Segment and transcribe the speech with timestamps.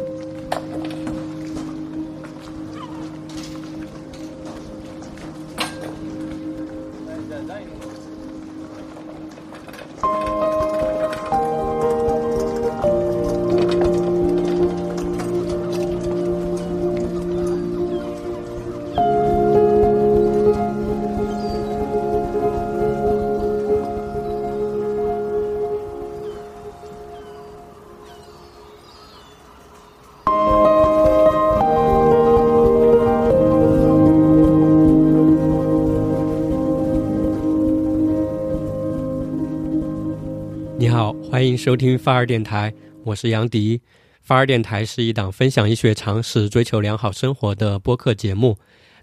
[0.00, 0.39] 欢
[41.50, 42.72] 欢迎收听发儿电台，
[43.02, 43.80] 我是杨迪。
[44.22, 48.56] 发儿电台是一档分享医学常识、追求良好生活的播客节目。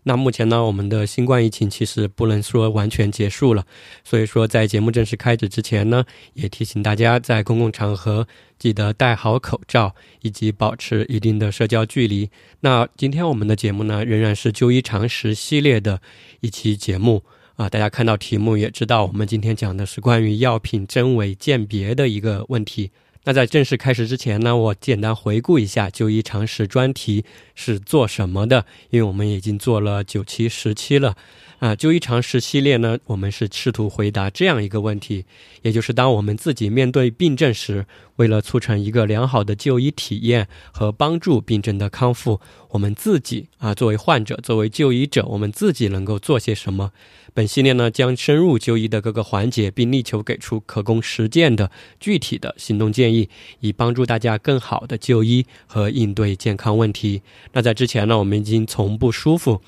[0.03, 3.65] 那目前呢，我们的新冠疫情其实不能说完全结束了，
[4.05, 6.05] 所以说在节目正式开始之前呢，
[6.35, 8.25] 也提醒大家在公共场合
[8.57, 12.29] 记得戴好口罩，以及保持一定的社交距离。
[12.61, 15.99] 那今天我们的节目呢，仍然是就医常识系列的
[16.39, 17.23] 一期节目。
[17.57, 22.91] 啊，大家看到题目也知道，我们今天讲的是关于药品真伪鉴别的一个问题。
[23.23, 31.15] 那在正式开始之前呢，我简单回顾一下就医常识专题是做什么的，因为我们已经做了九期、十期了。
[31.59, 35.25] 啊，就医常识系列呢，我们是试图回答这样一个问题，
[35.63, 46.91] 也就是当我们自己面对病症时，为了促成一个良好的就医体验和帮助病症的康复，我们自己啊，作为患者、作为就医者，我们自己能够做些什么？
[47.33, 53.29] 本系列呢，将深入就医的各个环节，并力求给出可供实践的具体的行动建议，
[53.61, 57.23] 以帮助大家更好的就医和应对健康问题。
[57.53, 59.59] 那在之前呢，我们已经从不舒服。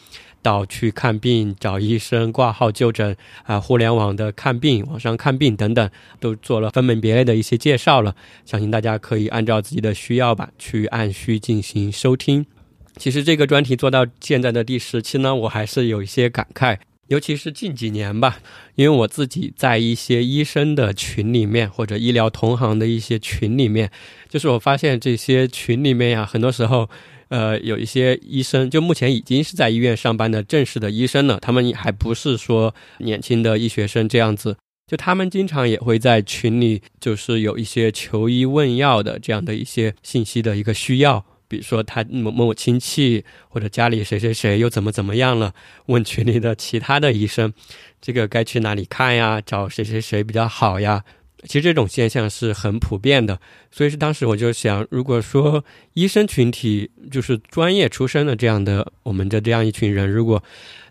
[0.41, 8.15] 到去看病、找医生、挂号就诊啊，互联网的看病、网上看病等等，都做了分门别类的一些介绍了。
[8.45, 12.45] 相信大家可以按照自己的需要吧，去按需进行收听。
[12.97, 16.77] 其实这个专题做到现在的第十期呢，我还是有一些感慨，
[17.07, 18.39] 尤其是近几年吧，
[18.75, 23.91] 因为我自己在一些医生的群里面，或者医疗同行的一些群里面，
[24.27, 26.89] 就是我发现这些群里面呀，很多时候。
[27.29, 34.57] 呃，有一些医生，就目前已经是在医院上班的正式的医生了，他们还不是说年轻的医学生这样子，
[34.87, 45.53] 就他们经常也会在群里，就是有一些求医问药的这样的一些信息的一个需要，比如说他某某亲戚或者家里谁谁谁又怎么怎么样了，
[45.85, 47.53] 问群里的其他的医生，
[48.01, 49.39] 这个该去哪里看呀？
[49.39, 51.03] 找谁谁谁比较好呀？
[51.43, 53.39] 其实这种现象是很普遍的，
[53.71, 55.63] 所以是当时我就想，如果说
[55.93, 60.43] 医生群体就是专业出身的这样的我们的这样一群人，如果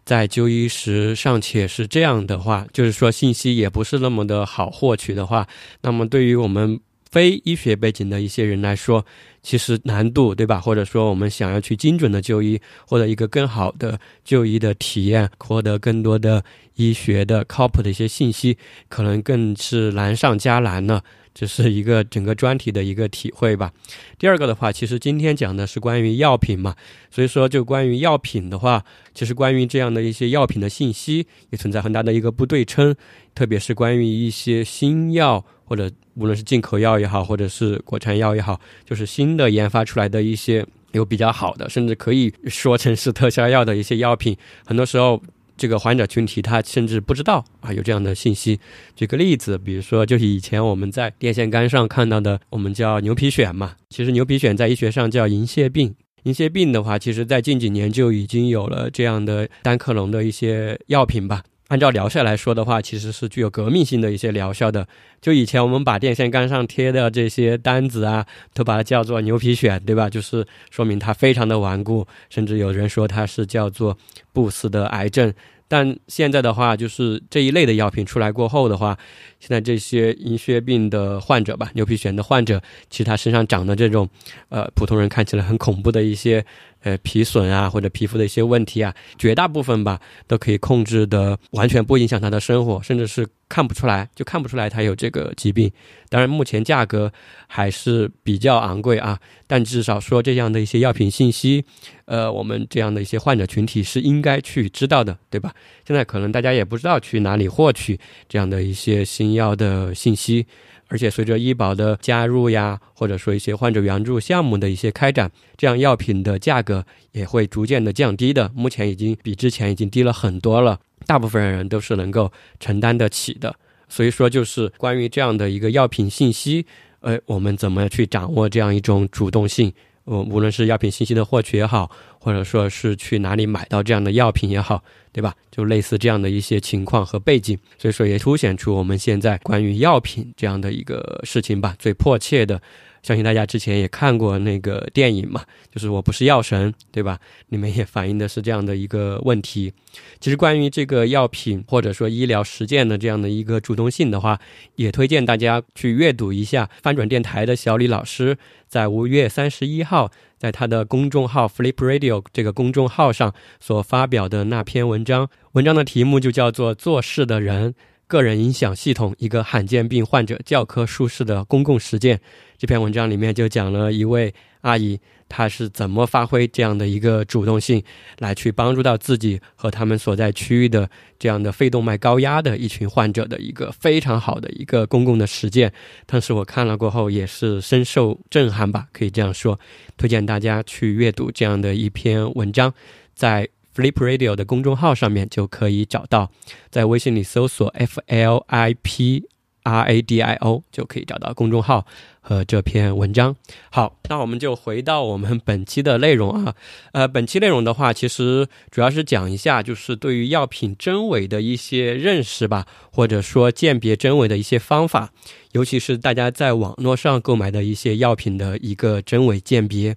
[0.05, 5.47] 在就医时尚且是这样的话，就是说信息也不是那么的好获取的话，
[5.83, 6.81] 那么对于我们
[7.11, 9.05] 非医学背景的一些人来说，
[9.43, 10.61] 其实难度对吧？
[10.61, 16.45] 或者说我们想要去精准的就医，或者一个更好的就医的体验，获得更多的。
[16.79, 18.57] 医学的靠谱的一些信息，
[18.89, 21.03] 可能更是难上加难了。
[21.35, 23.73] 这是一个整个专题的一个体会吧。
[24.17, 26.77] 第二个的话，其实今天讲的是关于药品嘛，
[27.11, 32.95] 所以说就关于药品的话，其实关于这样的一些药品的信息也存在很大的一个不对称，
[33.35, 44.37] 特别是关于一些新药或者无论是进口药也好，或者是国产药也好，就是新的研发出来的一些有比较好的，甚至可以说成是特效药的一些药品，
[44.67, 45.23] 很多时候。
[45.61, 48.61] 这个患者群体他甚至不知道啊有这样的信息。
[48.95, 53.75] 举个例子，比如说就是以前我们在电线杆上看到的，我们叫牛皮癣嘛。
[53.91, 55.93] 其实牛皮癣在医学上叫银屑病。
[56.23, 61.43] 银屑病的话，其实在近几年就已经有了这样的单克隆的一些药品吧。
[61.69, 64.89] 按照疗效来说的话，其实是具有革命性的一些疗效的。
[65.21, 70.09] 就以前我们把电线杆上贴的这些单子啊，都把它叫做牛皮癣，对吧？
[70.09, 73.97] 就是说明它非常的顽固，甚至有人说它是叫做
[74.33, 75.33] 不死的癌症。
[75.71, 78.97] 但现在的话，就是这一类的药品出来过后的话，
[79.39, 84.09] 现在这些银屑病的患者吧，牛皮癣的患者，其实他身上长的这种，
[84.49, 86.43] 呃，普通人看起来很恐怖的一些。
[86.89, 95.71] 呃，皮损啊，或者皮肤的一些问题啊，绝大部分吧都可以控制的，完全不影响他的生活，甚至是看不出来，就看不出来他有这个疾病。
[96.09, 97.13] 当然，目前价格
[97.47, 101.63] 还是比较昂贵啊，但至少说这样的一些药品信息，
[102.07, 105.53] 呃，我们这样的一些患者群体是应该去知道的，对吧？
[105.87, 108.01] 现在可能大家也不知道去哪里获取
[108.31, 110.47] 这样的一些新药的信息。
[110.89, 118.51] 而且随着医保的加入呀，或者说一些患者援助项目的一些开展，这样药品的价格也会逐渐的降低的。
[118.55, 123.55] 目前已经比之前已经低了很多了，大部分人都是能够承担得起的。
[123.89, 126.67] 所以说，就是关于这样的一个药品信息，
[127.01, 129.73] 呃，我们怎么去掌握这样一种主动性？
[130.09, 134.83] 呃，无论是药品信息的获取也好，或者说是去哪里买到这样的药品也好，
[135.13, 135.35] 对吧？
[135.51, 142.61] 就类似这样的一些情况和背景，所以说也凸显出我们现在关于药品这样的一个事情吧，最迫切的。
[143.03, 145.43] 相信大家之前也看过那个电影嘛，
[145.73, 147.19] 就是我不是药神，对吧？
[147.49, 149.73] 里面也反映的是这样的一个问题。
[150.21, 154.39] 其实关于这个药品或者说医疗实践的这样的一个主动性的话，
[154.77, 158.37] 也推荐大家去阅读一下翻转电台的小李老师
[158.67, 165.31] 在五月三十一号在他的公众号 Flip Radio 这个公众号上所发表的那篇文章。
[165.53, 167.73] 文章的题目就叫做《做事的人》。
[168.07, 172.23] 个人影响系统，一个罕见病患者教科书式的公共实践。
[172.59, 177.83] 这篇文章里面就讲了一位阿姨，她是怎么发挥这样的一个主动性，
[178.19, 185.73] 来去帮助到自己和他们所在区域的这样的肺动脉高压的一群患者的一个非常好的一个公共的实践。
[186.05, 189.59] 当时我看了过后也是深受震撼吧，可以这样说。
[189.97, 192.75] 推荐大家去阅读这样的一篇文章，
[193.15, 193.49] 在。
[193.75, 196.33] Flip Radio 的公众号上面就可以找到，
[196.69, 199.29] 在微信里搜索 F L I P
[199.69, 201.87] R A D I O 就可以找到公众号
[202.21, 203.37] 和这篇文章。
[203.71, 206.55] 好，那我们就回到我们本期的内容啊。
[206.93, 215.11] 呃，本期内容的话，其实主要是讲一下，就是对于药品真伪的一些认识吧，或者说鉴别真伪的一些方法，
[215.53, 219.97] 尤其是大家在网络上购买的一些药品的一个真伪鉴别。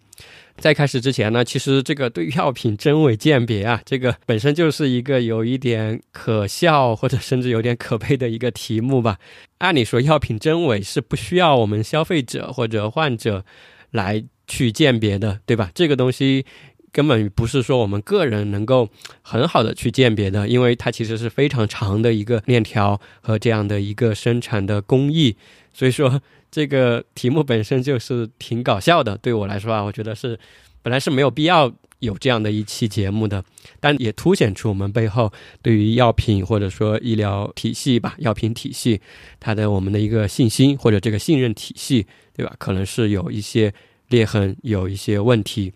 [0.61, 9.17] 在开始之前呢，其实这个对药品真伪鉴别啊， 这个本身就是一个有一点可笑或者甚至有点可悲的一个题目吧。
[9.57, 13.43] 按理说，药品真伪是不需要我们消费者或者患者
[13.89, 15.71] 来去鉴别的，对吧？
[15.73, 16.45] 这个东西
[16.91, 18.87] 根本不是说我们个人能够
[19.23, 25.35] 很好的去鉴别的，因为它其实是非常长的一个链条和这样的一个生产的工艺，
[25.73, 26.21] 所以说。
[26.51, 30.37] 这个题目本身就是挺搞笑的，对我来说啊，我觉得是
[30.81, 33.41] 本来是没有必要有这样的一期节目的，
[33.79, 35.31] 但也凸显出我们背后
[35.61, 38.99] 对于药品或者说医疗体系吧，药品体系
[39.39, 42.05] 它的我们的一个信心或者这个信任体系，
[42.35, 42.53] 对吧？
[42.59, 43.73] 可能是有一些
[44.09, 45.71] 裂痕，有一些问题。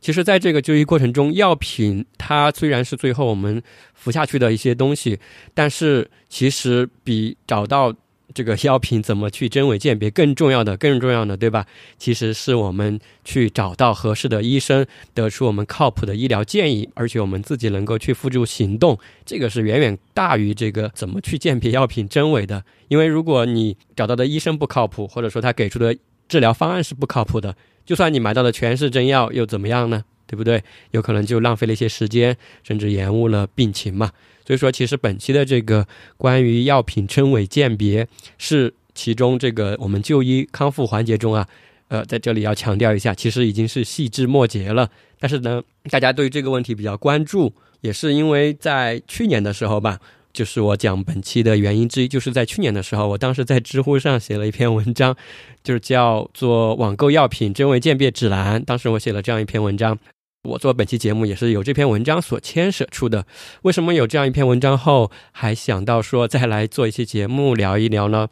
[0.00, 5.18] 其实，在这个就医过程中，药品它虽然是最后我们服下去的一些东西，
[5.52, 7.94] 但是其实比找到。
[8.36, 10.10] 这个药品怎么去真伪鉴别？
[10.10, 11.64] 更重要的，更重要的，对吧？
[11.96, 14.84] 其实是我们去找到合适的医生，
[15.14, 22.62] 得出我们靠谱的医疗建议，而且我们自己能够去付诸行动，这个是远远大于这个怎么去鉴别药品真伪的。
[22.88, 25.96] 因为如果你找到的医生不靠谱，或者说他给出的
[26.28, 27.56] 治疗方案是不靠谱的，
[27.86, 30.04] 就算你买到的全是真药，又怎么样呢？
[30.26, 30.62] 对不对？
[30.90, 34.10] 有可能就浪费了一些时间，甚至延误了病情嘛。
[34.46, 38.06] 所以说，其实本期的这个关于药品真伪鉴别
[38.38, 41.46] 是其中这个我们就医康复环节中啊，
[41.88, 44.88] 呃，在这里要强调一下，其实已经是细枝末节了。
[45.18, 45.60] 但是呢，
[45.90, 49.98] 大家对这个问题比较关注，也是因为在去年的时候吧，
[50.32, 55.16] 就是我讲本期的原因之一，就是在去年的时候，我当时在知乎上写了一篇文章，
[55.64, 58.60] 就是叫做《网购药品真伪鉴别指南》。
[58.64, 59.98] 当时我写了这样一篇文章。
[60.46, 63.26] 我做本期节目也是有这篇文章所牵涉出的。
[63.62, 68.28] 为什么有这样一篇文章后，还想到说再来做一期节目聊一聊呢？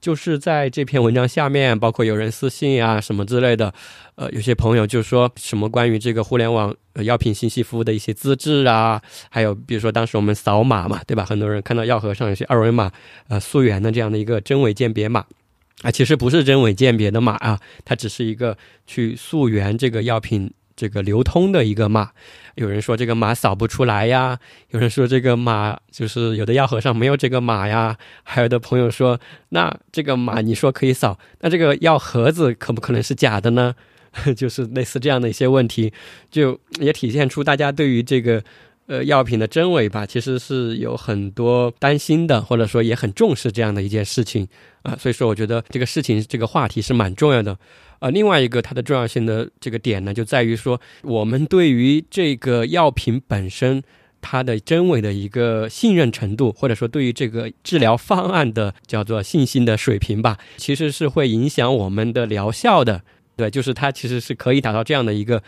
[0.00, 3.72] 就是在这篇文章下面，包括有人私信啊什么之类的，
[4.16, 9.00] 呃，有些朋友就说什么关于这个互联网药品信息服务的一些资质啊，
[9.30, 11.24] 还有比如说当时我们扫码嘛，对吧？
[11.24, 12.92] 很多人看到药盒上有些二维码，
[13.28, 15.24] 呃，溯源的这样的一个真伪鉴别码
[15.80, 20.52] 啊，其实不是真伪鉴别的码啊，它只是一个去溯源这个药品。
[20.76, 22.10] 这个流通的一个码，
[22.56, 24.38] 有人说这个码扫不出来呀，
[24.70, 33.74] 有人说这个码就是有的药盒上没有这个码呀，还有的朋友说，那这个码你说可以扫，那这个药盒子可不可能是假的呢？
[34.36, 35.92] 就是类似这样的一些问题，
[36.30, 38.44] 就也体现出大家对于这个
[38.86, 44.46] 呃药品的真伪吧，其实是有很多担心的，或者说也很重视这样的一件事情
[44.82, 47.58] 啊，所以说我觉得这个事情这个话题是蛮重要的。
[48.00, 53.82] 呃，另外一个它的重要性的这个点呢，就在于说，我们对于这个药品本身
[54.20, 63.02] 它的真伪的一个信任程度，或者说对于这个治疗方案的叫做信心的水平吧，其实是会影响我们的疗效的。
[63.36, 65.42] 对，就是它其实是可以达到这样的一个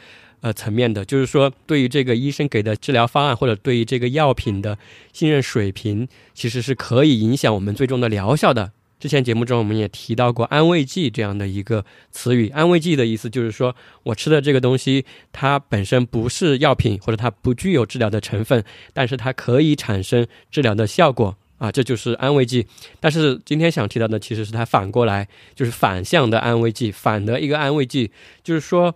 [0.47, 4.79] 呃层面的，就是说对于这个医生给的治疗方案，或者对于这个药品的
[5.13, 8.71] 信任水平，其实是可以影响我们最终的疗效的。
[9.01, 13.75] 之前节目中我们也提到过安慰剂这样的一个词语，安慰剂的意思就是说
[14.05, 18.63] 我吃的这个东西它本身不是药品，或者它不具有治疗的成分，
[18.95, 22.67] 但是它可以产生治疗的效果啊，这就是安慰剂。
[23.01, 28.11] 但是今天想提到的其实是它反过来，就是反向的安慰剂，反的一个安慰剂，
[28.43, 28.95] 就是说，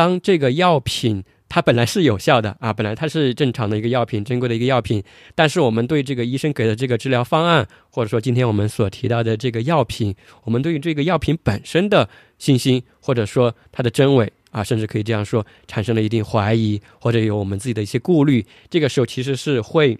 [0.00, 5.04] 当这个药品它本来是有效的啊，本来它是正常的一个药品，珍贵的一个药品，
[5.34, 10.14] 但是我们对这个医生给的这个治疗方案，或者说今天我们所提到的这个药品，
[10.44, 19.98] 我们对于这个药品本身的信心，或者说它的真伪啊，甚至可以这样说，产生了一定怀疑，或者有我们自己的一些顾虑，这个时候其实是会。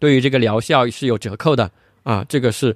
[0.00, 1.70] 对于这个疗效是有折扣的
[2.02, 2.74] 啊，这个是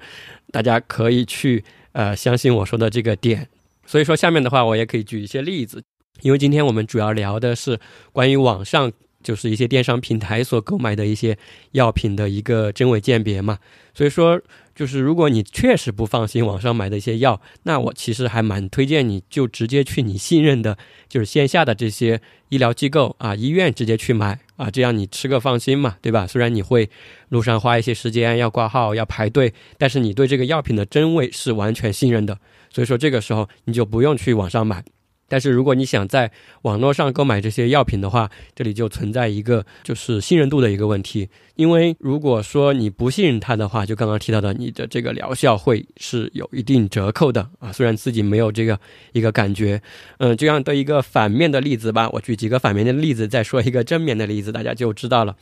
[0.52, 3.48] 大家可以去呃相信我说的这个点。
[3.84, 5.82] 所以说下面的话我也可以举一些例子，
[6.22, 7.78] 因为今天我们主要聊的是
[8.12, 8.92] 关于网上
[9.22, 11.36] 就是一些电商平台所购买的一些
[11.72, 13.58] 药品的一个真伪鉴别嘛，
[13.94, 14.40] 所以说。
[14.76, 20.76] 就是如果你确实不放心网上买的一些药，那我其实还蛮推荐你就直接去你信任的，
[21.08, 22.20] 就是线下的这些
[22.50, 26.26] 医疗机构啊，医院直接去买啊，这样你吃个放心嘛，对吧？
[26.26, 26.90] 虽然你会
[27.30, 34.84] 路上花一些时间要挂号要排队，但是你对这个药品的真伪是完全信任的，所以说这个时候你就不用去网上买。
[35.28, 36.30] 但是如果你想在
[36.62, 41.28] 网络上购买这些药品的话，这里就存在一个就是信任度的一个问题。
[41.54, 47.72] 因为如果说你不信任它的话，就刚刚提到的，你的这个疗效会是有一定折扣的啊。
[47.72, 48.78] 虽然自己没有这个
[49.12, 49.80] 一个感觉，
[50.18, 55.34] 嗯，这样的一个反面的例子吧，我举几个反面的例子，再说一个正面的例子，大家就知道了。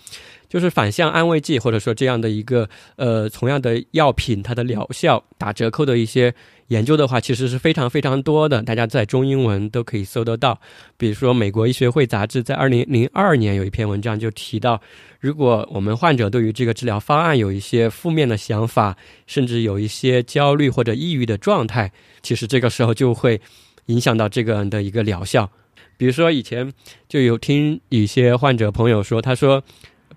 [0.55, 6.33] 就是反向安慰剂，或者说这样的一个呃同样的药品，它的疗效打折扣的一些。
[6.69, 10.59] 研究的话，其实是非常非常多的，大家在中英文都可以搜得到。
[10.97, 14.81] 比如说，美国医学会杂志在二零零二年有一篇文章就提到，
[15.21, 18.97] 如果我们患者对于这个治疗方案有一些负面的想法，
[19.27, 21.93] 甚至有一些焦虑或者抑郁的状态，
[22.23, 23.39] 其实这个时候就会
[23.87, 25.51] 影响到这个人的一个疗效。
[25.99, 26.73] 比如说，以前
[27.07, 29.63] 就有听一些患者朋友说，他说，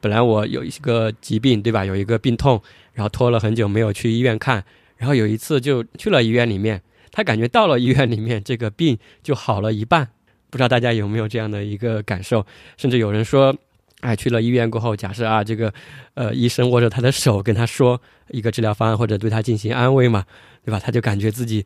[0.01, 1.83] 本来我有一个疾病，对吧？
[1.85, 2.61] 有一个病痛，
[2.93, 4.63] 然后拖了很久没有去医院看。
[4.97, 10.09] 然后有一次就去了医院里面，他感觉到了医院里面这个病就好了一半，
[10.49, 12.45] 不知道大家有没有这样的一个感受？
[12.77, 13.55] 甚至有人说，
[14.01, 15.71] 哎，去了医院过后，假设啊，这个
[16.15, 20.25] 呃医生握着他的手跟他说一个治疗方案或者对他进行安慰嘛，
[20.65, 20.79] 对吧？
[20.79, 21.63] 他就感觉自己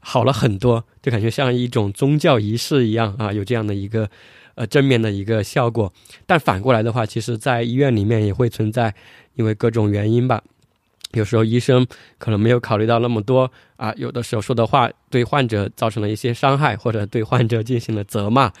[0.00, 4.10] 好了很多，就感觉像一种宗教仪式一样啊，有这样的一个
[4.54, 5.92] 呃正面的一个效果。
[6.26, 8.94] 但反过来的话，其实在医院里面也会存在，
[9.34, 10.42] 因为各种原因吧。
[11.12, 11.86] 有时候医生
[12.18, 18.52] 可能没有考虑到那么多啊，有的时候说的话对患者造成了一些伤害，或者对患者进行了责骂。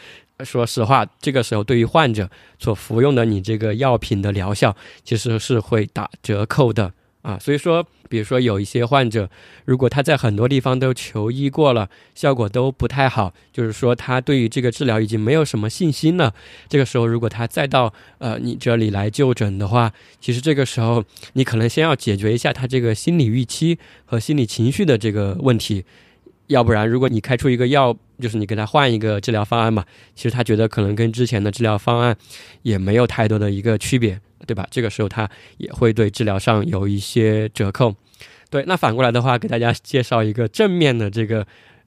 [0.44, 6.92] 说实话，这个时候对于患者所服用的你这个药品的疗效，其实是会打折扣的。
[7.24, 9.30] 啊，所以说，比如说有一些患者，
[9.64, 16.34] 如果他在很多地方都求医过了，效果都不太好，就是说他对于这个治疗已经没有什么信心了。
[16.68, 19.90] 这个时候，如果他再到呃你这里来就诊的话，
[20.20, 21.02] 其实这个时候
[21.32, 25.82] 你可能先要解决一下他这个心理预期和心理情绪的这个问题，
[26.48, 29.82] 要不然如果你开出一个药，就是你给他换一个治疗方案嘛，
[30.14, 32.14] 其实他觉得可能跟之前的治疗方案
[32.60, 34.20] 也没有太多的一个区别。
[34.46, 34.66] 对吧？
[34.70, 37.94] 这个时候他也会对治疗上有一些折扣。
[38.50, 41.44] 对，那反过来的话，给大家介绍一个正面的这个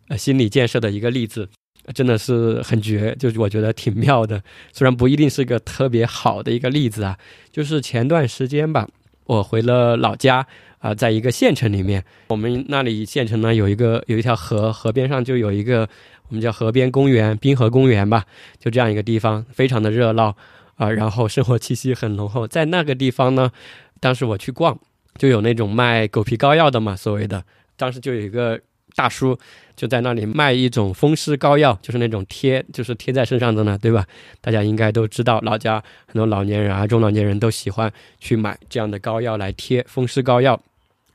[0.10, 1.48] 呃心理建设的一个例子，
[1.94, 4.44] 真的是很绝，就是我觉得挺妙的。
[4.74, 7.18] 虽然不一定是一个特别好的一个例子啊，
[7.52, 8.86] 就是前段时间吧，
[9.26, 10.46] 我回了老家
[10.80, 15.88] 啊，在一个县城里面，我们那里县城呢有一个有一条河，河边上就有一个
[16.28, 18.26] 我们叫河边公园、滨河公园吧，
[18.60, 20.36] 就这样一个地方，非常的热闹。
[20.78, 23.52] 啊，然后生活气息很浓厚，在那个地方呢，
[24.00, 24.80] 当时我去逛，
[25.18, 27.44] 就有那种卖狗皮膏药的嘛，所谓的，
[27.76, 28.60] 当时就有一个
[28.96, 29.38] 大叔
[29.76, 34.06] 就在那里卖一种风湿膏药，就是那种贴，就是贴在身上的呢，对吧？
[34.40, 40.62] 大家应该都知道，老家很多老年人啊，中老年人都喜欢去买这样的膏药来贴风湿膏药。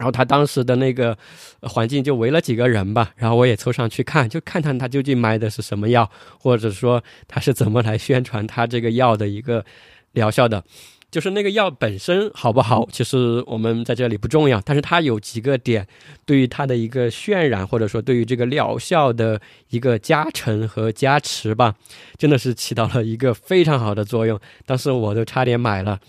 [0.02, 1.16] 然后他当时的那个
[1.60, 9.64] 环境就围了几个人吧，然后我也凑上去看，就看看他究竟卖的是什么药，或者说他是怎么来宣传他这个药的一个
[10.10, 10.64] 疗效的。
[11.08, 15.86] 就是那个药本身好不好，其实我们在这里不重要，但是它有几个点
[16.26, 19.40] 对于它的一个渲染，或者说对于这个疗效的
[19.70, 21.76] 一个加成和加持吧，
[22.18, 24.40] 真的是起到了一个非常好的作用。
[24.66, 26.00] 当时我都差点买了。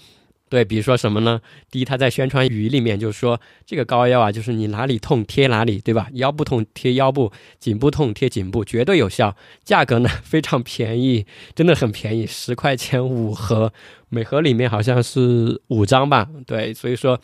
[0.53, 1.41] 对，比如说什么呢？
[1.72, 6.07] 第一，他在宣传语里面就说，这个膏药啊，就是你哪里痛贴哪里，对吧？
[6.13, 9.36] 腰部痛贴腰部，颈部痛贴颈部，绝对有效。
[9.63, 13.74] 价格呢非常便宜，真的很便宜，十块钱五盒，
[14.10, 16.29] 每盒里面好像是五张吧。
[16.45, 17.19] 对，所以说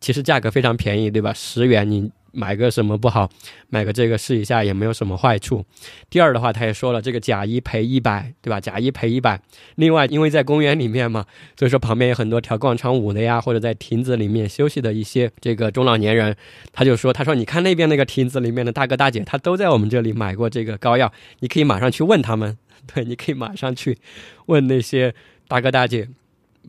[0.00, 1.30] 其实价格非常便宜，对吧？
[1.34, 3.30] 十元你买个什么不好，
[3.68, 5.64] 买个这个试一下也没有什么坏处。
[6.10, 8.60] 第二的话，他也说了，这个假一赔一百，对吧？
[8.60, 9.40] 假一赔一百。
[9.76, 11.24] 另外，因为在公园里面嘛，
[11.58, 16.34] 所以说旁边有很多跳广场舞的呀，或者在亭子里面休息的一些这个中老年人，
[16.72, 22.56] 他就说，他说你看那边那个亭子里面的大哥大姐，他都在我们这里买过这个膏药，你可以马上去问他们，
[22.92, 23.98] 对，你可以马上去
[24.46, 25.14] 问那些
[25.46, 26.08] 大哥大姐。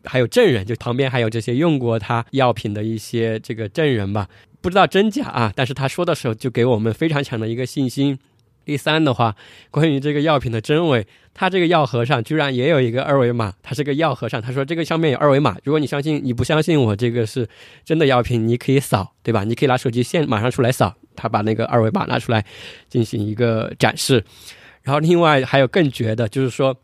[0.04, 4.28] 还有证人，就旁边还有这些用过他药品的一些这个证人吧，
[4.64, 5.52] 不知道真假啊。
[5.54, 8.18] 但是他说的时候就给我们非常强的一个信心。
[8.64, 9.36] 第三的话，
[9.70, 17.46] 关于这个药品的真伪，他这个药盒上居然也有一个二维码，它是个药盒上，他说这个上面有二维码，如果你相信你不相信我这个是
[17.84, 19.44] 真的药品，你可以扫，对吧？
[19.44, 22.42] 你可以拿手机现马上出来扫，他把那个二维码拿出来
[22.88, 24.24] 进行一个展示。
[24.82, 26.74] 然后另外还有更绝的，就是说。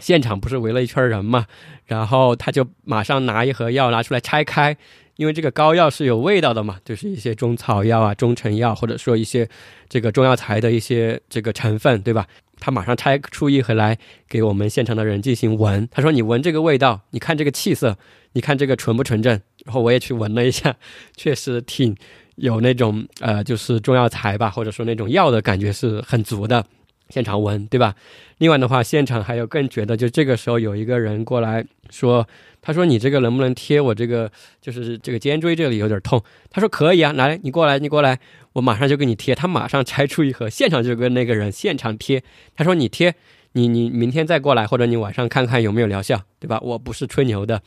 [0.00, 1.44] 现场不是围了一圈人嘛，
[1.86, 4.76] 然后他就马上拿一盒药拿出来拆开，
[5.18, 9.48] 因为这个膏药是有味道的嘛，就是一些中草药啊、中成药，或者说一些
[9.88, 12.24] 这个中药材的一些这个成分，对吧？
[12.60, 13.98] 他马上拆出一盒来
[14.28, 15.88] 给我们现场的人进行闻。
[15.90, 17.98] 他说：“你闻这个味道，你看这个气色，
[18.34, 19.32] 你看这个纯不纯正？”
[19.66, 20.76] 然后我也去闻了一下，
[21.16, 21.96] 确实挺
[22.36, 26.64] 有那种呃，就是中药材吧，或者说那种药的感觉是很足的。
[27.08, 27.94] 现场闻，对吧？
[28.38, 32.26] 另外的话，现场还有更绝的，就这个时候有一个人过来说
[32.62, 38.18] ：“他说你这个能不能贴我这个，就是这个肩椎这里有点痛。”他说：“可以啊，来，你过来，你过来，
[38.52, 42.22] 我马上就给你贴。”他马上拆出一盒，现场就跟那个人现场贴。
[42.54, 43.14] 他说：“你贴，
[43.52, 46.60] 你你明天再过来，或者你晚上看看有没有疗效，对吧？
[46.62, 47.62] 我不是吹牛的，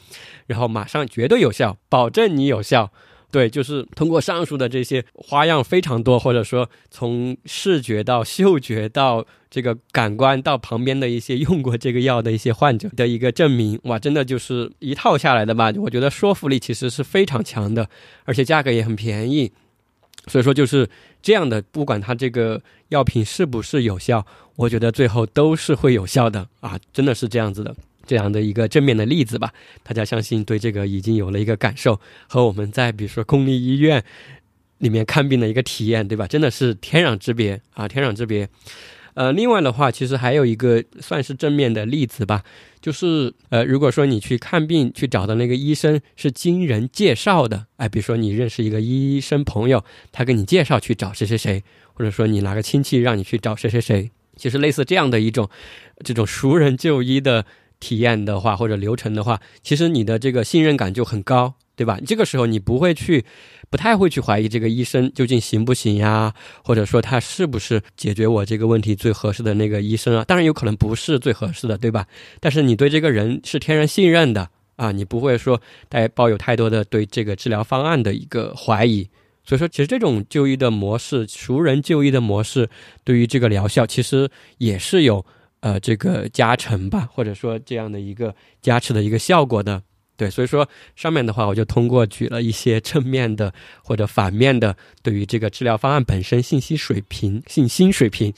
[0.48, 2.92] 然后马上绝对有效，保证你有效。”
[3.32, 15.72] 对，就是通过上述的这些花样非常多，或者说从视觉到嗅觉到这个感官到旁边的一些用过这个药的一些患者的一个证明，哇，真的就是一套下来的吧？
[15.78, 17.90] 我觉得说服力其实是非常强的，
[18.26, 19.52] 而且价格也很便宜，
[20.28, 20.90] 所以说就是
[21.22, 24.26] 这样的，不管它这个药品是不是有效，
[24.58, 27.74] 我觉得最后都是会有效的啊，真的是这样子的。
[28.06, 29.54] 这样的一个正面的例子吧，
[29.84, 34.04] 大家相信对这个已经有了一个感受，和我们在比如说公立医院
[34.80, 36.26] 里面看病的一个体验，对吧？
[36.28, 38.50] 真的是天壤之别啊，天壤之别。
[39.14, 42.44] 呃，另外的话，其实还有一个算是正面的例子吧，
[42.80, 51.62] 就是呃，如果说你去看病去找的那个医生是经人介绍的，哎，比如说你认识一个医生朋友，他给你介绍去找谁谁谁，
[51.94, 55.50] 或者说你哪个亲戚让你去找谁谁谁，其实类似这样的一种
[56.06, 57.46] 这种熟人就医的。
[57.82, 62.00] 体验的话，或者流程的话，其实你的这个信任感就很高，对吧？
[62.06, 63.26] 这个时候你不会去，
[63.70, 70.24] 不太会去怀疑这个医生究竟行不行呀，或者说他是不是解决我这个问题最合适的那个医生啊？
[70.24, 72.06] 当然有可能不是最合适的，对吧？
[72.40, 79.10] 但是你对这个人是天然信任的啊，你不会说带抱有太多的对这个治疗方案的一个怀疑。
[79.44, 82.70] 所以说，其实这种就医的模式，熟人就医的模式，
[83.04, 85.26] 对于这个疗效其实也是有。
[85.62, 89.82] 呃，这个加成吧，或者说这样的一个加持的一个效果的，
[90.18, 98.34] 对，所以说上面的话，我就通过举了一些正面的或者反面的，对于这个治疗方案本身信息水平、信心水平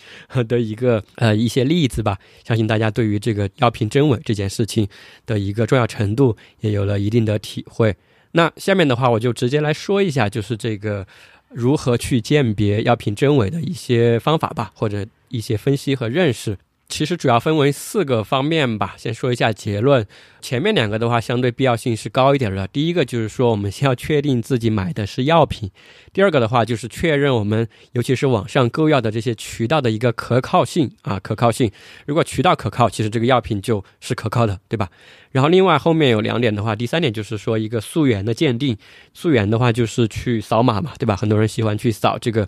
[0.48, 4.88] 的一个呃一些例子吧，相信大家对于这个药品真伪这件事情
[5.26, 7.96] 的一个重要程度也有了一定的体会。
[8.34, 11.08] 那下面的话，我就直接来说一下，就是这个
[11.50, 16.58] 如何去鉴别药品真伪的一些方法吧，或者一些分析和认识。
[16.94, 18.94] 其实主要分为四个方面吧。
[18.98, 20.06] 先说一下结论，
[20.42, 22.68] 前面两个的话相对必要性是高一点的。
[22.68, 25.70] 第一个就是说，我们先要确定自己买的是药品；
[26.14, 31.72] 第二个的话就是确认我们，尤其是网上购药的这些渠道的一个可靠性啊，可靠性。
[32.06, 34.88] 如果渠道可靠，其实这个药品就是可靠的，对吧？
[35.32, 38.78] 然后另外后面有两点的话，第三点就是说一个溯源的鉴定。
[39.16, 41.16] 溯源的话就是去扫码嘛，对吧？
[41.16, 42.48] 很多人喜欢去扫这个。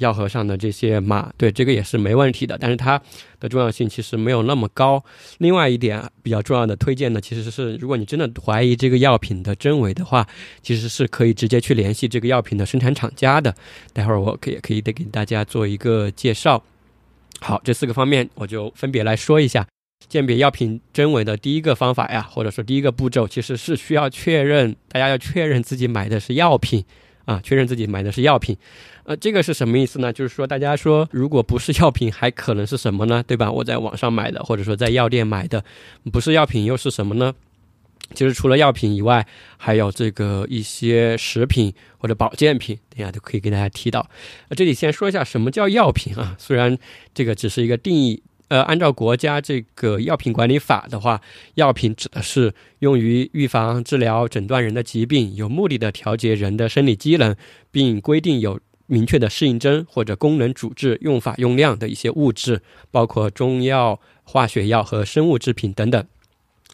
[0.00, 3.00] 药盒上的这些码，对这个也是没问题的，但是它
[3.38, 5.02] 的重要性其实没有那么高。
[5.38, 10.26] 另外一点比较重要的推荐呢，其实是如果你真的怀疑这个药品的真伪的话，
[10.62, 13.54] 其实是可以直接去联系这个药品的生产厂家的。
[13.92, 16.62] 待会儿我可以可以得给大家做一个介绍。
[17.40, 19.66] 好，这四个方面我就分别来说一下。
[20.08, 26.82] 鉴别药品真伪的第一个方法呀，或者说第一个步骤，其实是需要确认，大家要确认自己买的是药品。
[27.24, 28.56] 啊，确认自己买的是药品，
[29.04, 30.12] 呃，这个是什么意思呢？
[30.12, 33.22] 就是说，大家说，如果不是药品，还可能是什么呢？
[33.26, 33.50] 对吧？
[33.50, 35.64] 我在网上买的，或者说在药店买的，
[36.12, 37.34] 不是药品又是什么呢？
[38.14, 39.24] 其实除了药品以外，
[39.56, 44.08] 还有这个一些食品或者保健品，等下都可以给大家提到。
[44.56, 46.34] 这里先说一下什么叫药品啊？
[46.38, 46.76] 虽然
[47.14, 48.22] 这个只是一个定义。
[48.50, 51.20] 呃，按照国家这个药品管理法的话，
[51.54, 57.36] 药品指的是用于预防、治疗、诊断人的疾病，有目的的调节人的生理机能，
[57.70, 62.60] 并规定有明确的适应症或者功能主治、用法用量的一些物质，
[62.90, 66.04] 包括中药、化学药和生物制品等等。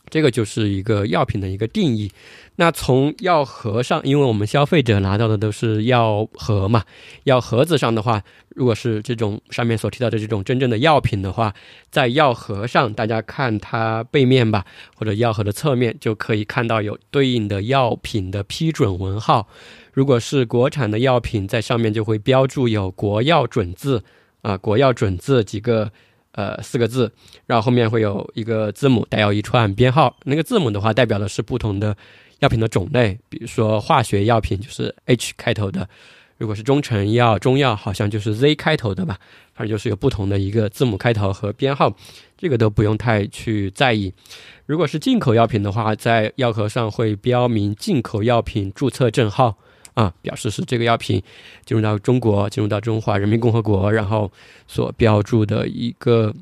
[0.08, 2.10] 这个就是一个药品的一个定义。
[2.56, 6.84] 那从药盒上，因为我们消费者拿到的都是药盒嘛，
[7.24, 11.54] 药盒子上的话，如果是这种上面所提到的这种真正的药品的话，
[11.90, 14.64] 在药盒上，大家看它背面吧，
[14.94, 19.48] 或者药盒的侧面，就可以看到有对应的药品的批准文号。
[19.92, 24.02] 如果是国产的药品，在上面就会标注有“国药准字”
[24.40, 25.90] 啊，“国药准字”几个。
[26.36, 27.10] 呃，四个字，
[27.46, 30.14] 然后后面会有一个字母，带有一串编号。
[30.24, 31.96] 那个字母的话，代表的是不同的
[32.40, 33.18] 药品的种类。
[33.30, 35.88] 比如说化学药品就是 H 开头的，
[36.36, 39.18] 如果是中成药、中药，好像就是 Z 开头的吧。
[39.54, 41.96] 反正就是有不同的一个字母开头和编号，
[42.36, 44.12] 这个都不用太去在意。
[44.66, 49.56] 如果是进口药品的话，在药盒上会标明进口药品注册证号。
[49.96, 51.22] 啊，表示是这个药品
[51.64, 54.30] 进入到中国，进入到中华人民共和国，然后
[54.68, 56.34] 所标注的一个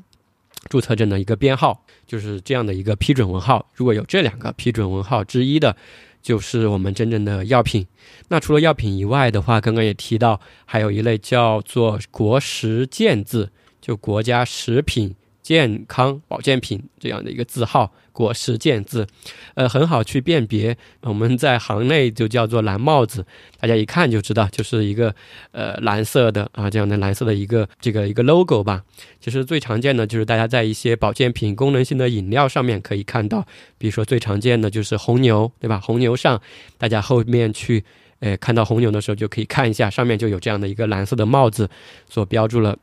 [0.69, 3.65] 注册证的一个编号，就是这样的一个批准文号。
[3.73, 5.77] 如果有这两个批准文号之一的，
[6.21, 7.87] 就是我们真正的药品。
[8.27, 15.15] 那除了药品以外的话，刚刚也提到，还有一类叫做国食健字，就国家食品。
[15.45, 19.05] 健康保健品这样的一个字号，果实健字，
[19.53, 20.75] 呃，很好去辨别。
[21.01, 23.23] 我们在行内就叫做蓝帽子，
[23.59, 25.13] 大家一看就知道，就是一个
[25.51, 28.81] 呃蓝色的啊这样的蓝色的一个这个一个 logo 吧。
[29.19, 33.45] 其实最常见的就是大家在一些保健品、功能性的饮料上面可以看到，
[33.77, 35.79] 比如说最常见的就是红牛，对吧？
[35.79, 36.41] 红牛上，
[36.79, 37.83] 大家后面去
[38.19, 41.69] 呃看到红牛的时候，就可以看一下上面就有这样的一个蓝色的帽子，
[42.09, 42.75] 所标注了。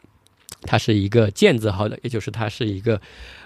[0.63, 3.01] 它是一个健字号的，也就是它是一个，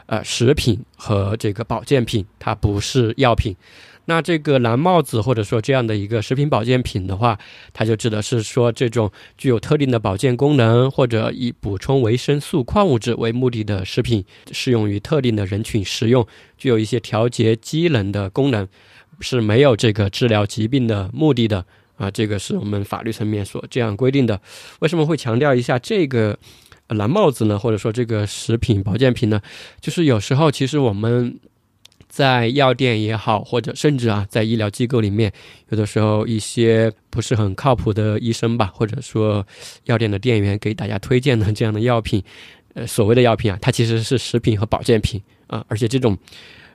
[0.06, 3.56] 呃，食品和这个保健品，它不是药品。
[4.08, 7.36] 那这个蓝帽子或者说这样的一个食品保健品的话，
[7.72, 16.24] 它就指的是说这种具有特定的保健功能或者以补充维生素、矿物质为目的的食品，适用于特定的人群食用，
[16.56, 18.68] 具有一些调节机能的功能，
[19.18, 21.66] 是没有这个治疗疾病的目的的
[21.96, 22.08] 啊。
[22.08, 24.40] 这个是我们法律层面所这样规定的。
[24.78, 26.38] 为什么会强调一下这个？
[26.88, 29.40] 蓝帽子呢，或者说这个食品保健品呢，
[29.80, 31.38] 就是有时候其实我们
[32.08, 35.32] 在药店也好，或者甚至啊在医疗机构里面，
[35.70, 39.46] 有的时候一些不是很靠谱的医生吧，或者说
[39.84, 42.22] 药店的店员给大家推荐的这样的药品，
[42.74, 46.16] 呃，所谓的药品啊，它其实是食品和保健品啊，而且这种。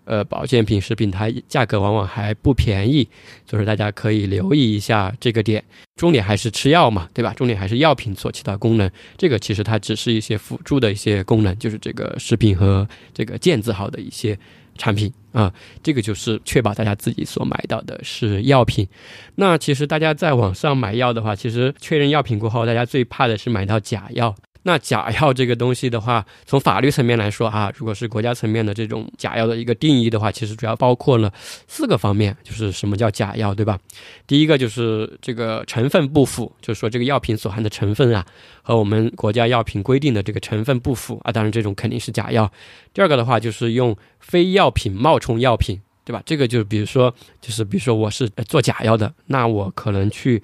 [0.04, 3.08] 呃，保健品、食品，它价格往往还不便宜，
[3.46, 5.64] 所以说大家可以留意一下这个点。
[5.96, 7.34] 重点还是吃药嘛，对吧？
[7.36, 8.90] 重点还是药品所起到功能。
[9.16, 14.38] 这个其实它只是一些辅助的一些功能，就是这个食品和这个健字号的一些
[14.76, 15.54] 产品啊。
[15.84, 18.88] 这个就是确保大家自己所买到的是药品。
[19.36, 24.36] 那其实大家在网上买药的话，其实确认药品过后，大家最怕的是买到假药。
[24.64, 31.34] 那假药这个东西的话，从法律层面来说啊，如果是国家层面的这种假药的一个定义的话，其实主要包括了
[31.68, 33.80] 四个方面，就是什么叫假药，对吧？
[34.28, 38.24] 第一个就是这个成分不符，就是说这个药品所含的成分啊，
[38.62, 42.52] 和我们国家药品规定的这个成分不符啊，当然这种肯定是假药。
[42.94, 46.22] 第二个的话就是用非药品冒充药品，对吧？
[46.24, 50.42] 这个就比如说，就是比如说我是做假药的，那我可能去。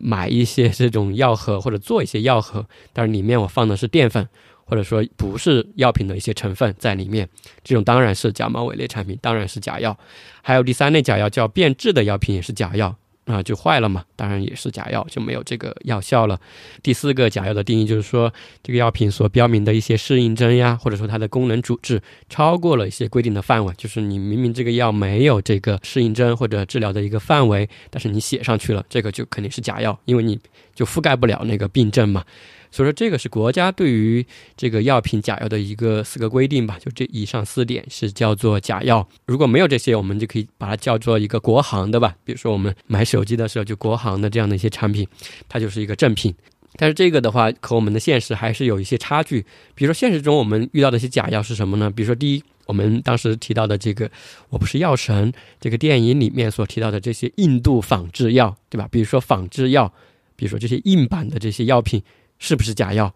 [0.00, 4.26] 买一些这种药盒或者做一些药盒，但是里面我放的是淀粉，
[4.64, 7.28] 或者说不是药品的一些成分在里面，
[7.62, 9.96] 这种当然是假冒伪劣产品，当然是假药。
[10.42, 12.96] 还有第三类假药叫变质的药品，也是假药。
[13.30, 16.40] 啊，就坏了嘛，当然也是假药，就没有这个药效了。
[16.82, 30.38] 第四个假药的定义就是说，这个药品所标明的一些适应症呀，或者说它的功能主治超过了一些规定的范围，就是你明明这个药没有这个适应症或者治疗的一个范围，但是你写上去了，这个就肯定是假药，因为你
[30.74, 32.24] 就覆盖不了那个病症嘛。
[32.70, 34.24] 所以说，这个是国家对于
[34.56, 36.78] 这个药品假药的一个四个规定吧。
[36.78, 39.06] 就这以上四点是叫做假药。
[39.26, 42.14] 如果没有这些，我们就可以把它叫做一个国行的吧。
[42.24, 45.06] 比如说，我们买手机的时候，就国行的这样的一些产品，
[45.48, 46.34] 它就是一个正品。
[46.76, 49.44] 但是这个的话，和我们的现实还是有一些差距。
[49.74, 51.90] 比如说，现实中我们遇到的一些假药是什么呢？
[51.90, 54.08] 比如说，第一，我们当时提到的这个
[54.48, 58.86] 《我不是药神》这个电影里面所提到的这些印度仿制药，对吧？
[58.92, 59.92] 比如说仿制药，
[60.36, 62.00] 比如说这些硬版的这些药品。
[62.40, 63.14] 是不是假药？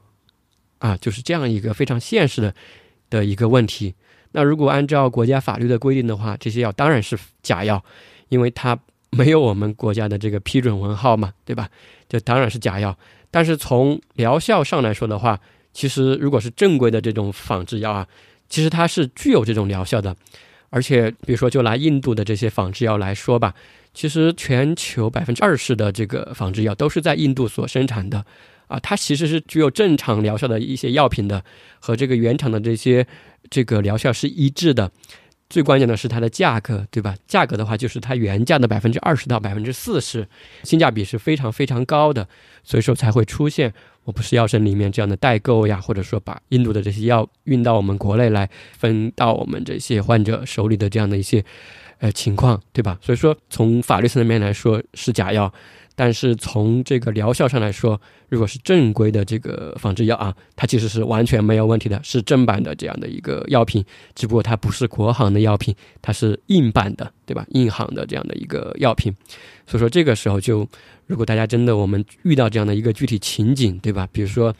[0.78, 2.54] 啊，就是这样一个非常现实的
[3.10, 3.94] 的一个问题。
[4.30, 7.82] 那如果按照国家法律的规定的话，这些药当然是假药，
[8.28, 8.78] 因为它
[9.10, 11.68] 没有我们国家的这个批准文号嘛，对吧？
[12.08, 12.96] 这当然是假药。
[13.30, 15.40] 但是从疗效上来说的话，
[15.72, 18.06] 其实如果是正规的这种仿制药啊，
[18.48, 20.14] 其实它是具有这种疗效的。
[20.70, 23.54] 而且，比如说就拿印度的这些仿制药来说吧。
[23.94, 28.26] 其实全球百分之二十的这个仿制药都是在印度所生产的，
[28.74, 31.44] 啊，它其实是具有正常疗效的一些药品的，
[31.78, 33.06] 和这个原厂的这些
[33.48, 34.90] 这个疗效是一致的。
[35.50, 37.14] 最关键的是它的价格，对吧？
[37.28, 40.26] 价格的话，就是它原价的百分之二十到百分之四十，
[40.64, 42.26] 性价比是非常非常高的，
[42.64, 43.72] 所以说才会出现
[44.04, 51.44] 我不是药神里面这样的代购呀，或者说把印度的这些药运到我们国内来分到我们这些患者手里的这样的一些
[51.98, 52.98] 呃情况，对吧？
[53.00, 55.52] 所以说从法律层面来说是假药。
[55.96, 67.46] 但是从这个疗效上来说，如果是正规的这个仿制药啊，它其实是完全没有问题的，是正版的这样的一个药品，只不过它不是国行的药品，它是硬版的，对吧？
[67.50, 69.14] 硬行的这样的一个药品。
[69.68, 70.66] 所以说这个时候就，
[71.06, 74.08] 如果大家真的我们遇到这样的一个具体情景，对吧？
[74.10, 74.52] 比如说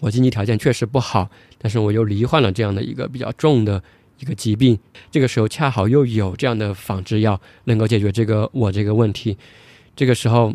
[0.00, 3.82] 我经济条件确实不好，但是我又罹患了这样的一个比较重的
[4.20, 4.78] 一个疾病，
[5.10, 9.36] 这个时候恰好又有这样的仿制药能够解决这个我这个问题，
[9.94, 10.54] 这个时候。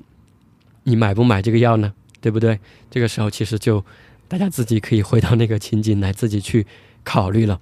[0.84, 1.94] 你买不买这个药呢？
[2.22, 2.58] 对不对？
[2.90, 3.84] 这个时候其实就
[4.30, 6.66] 大家自己可以回到那个情景来自己去
[7.04, 7.60] 考虑了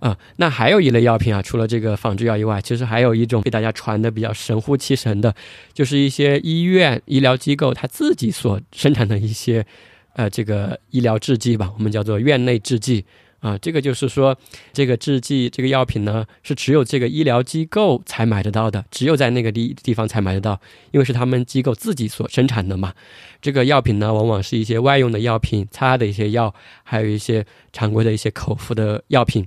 [0.00, 0.18] 啊。
[0.36, 5.34] 那还有一类药品啊，除了这个仿制药以外，其实还有一种被大家传的比较神乎其神的，
[5.72, 9.64] 就是一些医院、医疗机构他自己所生产的一些
[10.12, 13.06] 呃这个医疗制剂吧，我们叫做院内制剂。
[13.42, 14.38] 啊，这个就是说，
[14.72, 20.60] 这个制剂这个药品呢，是只有这个医疗机构才买得到的，只有在那个地地方才买得到，
[20.92, 22.94] 因为是他们机构自己所生产的嘛。
[23.40, 29.44] 这个药品呢，往往是一些外用的药品，擦的一些药，还有一些常规的一些口服的药品。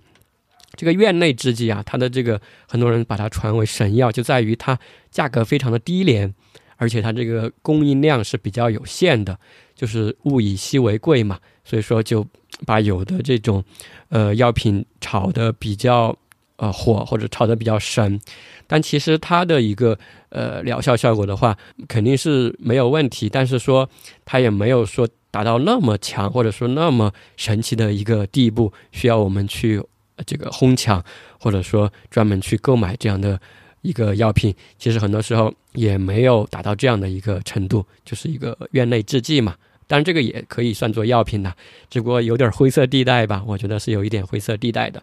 [0.75, 4.77] 这个院内制剂啊，它的这个很多人把它传为神药，就在于它
[5.10, 6.36] 价格非常的低廉，
[6.75, 9.39] 而且它这个供应量是比较有限的，
[9.73, 12.27] 就是物以稀为贵嘛，所以说就。
[12.65, 13.63] 把有的这种，
[14.09, 16.15] 呃，药品炒的比较
[16.57, 18.19] 呃火，或者炒的比较神，
[18.65, 19.97] 但其实它的一个
[20.29, 23.89] 呃疗效效果的话，肯定是没有问题，但是说
[24.23, 29.83] 它也没有说达到那么强，或者说那么神奇的一个地步，需要我们去
[30.25, 31.03] 这个哄抢，
[31.37, 33.37] 或者说专门去购买这样的
[33.81, 34.55] 一个药品。
[34.79, 39.55] 其实很多时候也没有达到这样的一个程度，就是一个院内制剂嘛。
[39.87, 41.53] 当然，这个也可以算作药品的，
[41.89, 43.43] 只不过有点灰色地带吧。
[43.45, 45.01] 我觉得是有一点灰色地带的。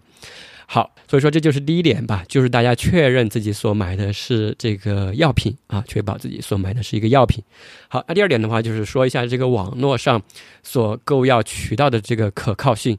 [0.66, 7.44] 好，所以说这就是第一点吧，就是大家确认自己所买的是这个药品啊，确保自己所买的是一个药品。
[7.88, 10.22] 好，那第二点的话，就是说一下这个网络上
[10.62, 12.96] 所购药渠道的这个可靠性，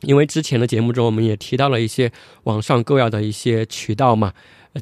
[0.00, 2.10] 因为之前的节目中我们也提到了一些
[2.42, 4.32] 网上购药的一些渠道嘛，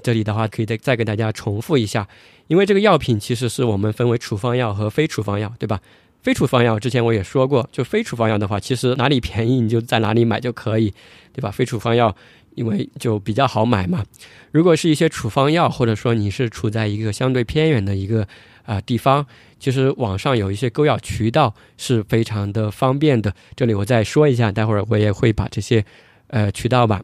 [0.03, 2.09] 这里的话可以再再给大家重复一下，
[2.47, 5.81] 因为这个药品其实是我们分为处方药和非处方药，对吧？
[6.23, 10.93] 非处方药之前我也说过，就非处方药的话，其实哪里便宜你就在哪里买就可以，
[11.33, 11.51] 对吧？
[11.51, 12.15] 非处方药
[12.55, 14.05] 因为就比较好买嘛。
[14.51, 18.27] 如果是一些处方药，或者说你是处在一个相对偏远的一个
[18.65, 19.25] 啊地方，
[19.59, 23.35] 其实网上有一些购药渠道是非常的方便的。
[23.57, 25.85] 这里我再说一下，待会儿我也会把这些
[26.27, 27.03] 呃渠道吧。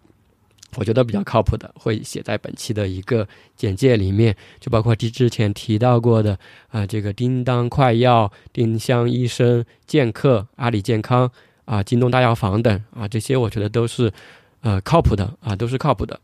[0.77, 11.31] 我觉得比较靠谱的会写在本期的一个简介里面，就包括之之前提到过的啊，这个叮当快药、丁香医生、健客、阿里健康
[11.65, 14.13] 啊、京东大药房等啊，这些我觉得都是
[14.61, 16.21] 呃靠谱的啊，都是靠谱的。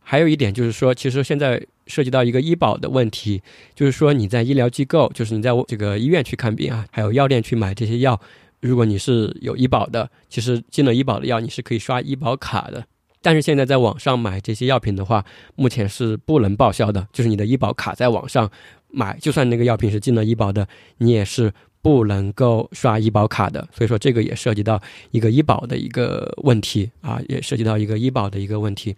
[0.00, 3.42] 还有一点就是说，其实现在涉及到一个医保的问题，
[3.74, 8.20] 就是说你在医疗机构，就是你在这个医院去看病啊，还有药店去买这些药，
[8.60, 12.86] 如果你是有医保的，其实进了医保的药，你是可以刷医保卡的。
[13.26, 15.24] 但是现在在网上买这些药品的话，
[15.56, 17.08] 目前是不能报销的。
[17.12, 18.48] 就是你的医保卡在网上
[18.86, 23.68] 买，就算那个药品是进了医保的，你也是不能够刷医保卡的。
[23.76, 28.94] 所以说，这个也涉及到一个医保的一个问题啊，也涉及到一个医保的一个问题。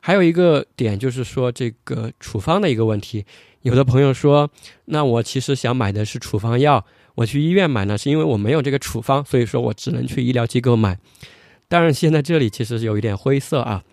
[0.00, 3.26] 还有一个点就是说，这个处方的一个问题。
[3.60, 4.50] 有的朋友说，
[4.86, 6.82] 那我其实想买的是处方药，
[7.16, 10.98] 我去医院买呢，是因为我没有这个处方，所以说我只能去医疗机构买。
[11.68, 13.84] 当然，现在这里其实是有一点灰色啊，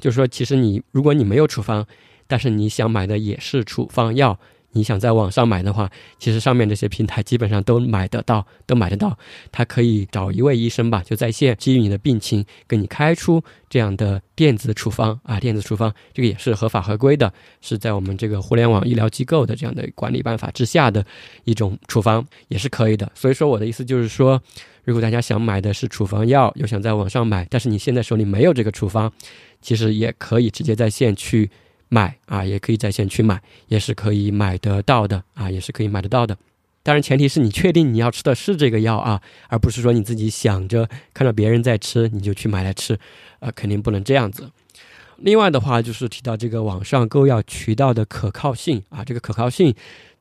[0.00, 1.86] 就是说，其实你如果你没有处方，
[2.26, 4.38] 但是你想买的也是处方药。
[4.72, 9.16] 你想在网上买的话，其实上面这些平台基本上都买得到，都买得到。
[9.50, 21.04] 他可以找一位医生吧，就在线基于你的病情，给你开出这样的电子处方啊，电子处方这个也是合法合规的，是在我们这个互联网医疗机构的这样的管理办法之下的
[21.44, 23.10] 一种处方，也是可以的。
[23.14, 24.38] 所以说我的意思就是说，
[24.84, 29.10] 如果大家想买的是处方药，又想在网上买，但是你现在手里没有这个处方，
[29.62, 31.50] 其实也可以直接在线去。
[31.96, 36.36] 买啊，也可以在线去买，也是可以买得到的啊，也是可以买得到的。
[36.82, 42.98] 当然，前提是你确定你要吃的是这个药啊，而不是说你自己想着看到别人在吃你就去买来吃，
[43.40, 44.50] 呃，肯定不能这样子。
[45.16, 49.74] 另外的话，就是提到这个网上购药渠道的可靠性啊，这个可靠性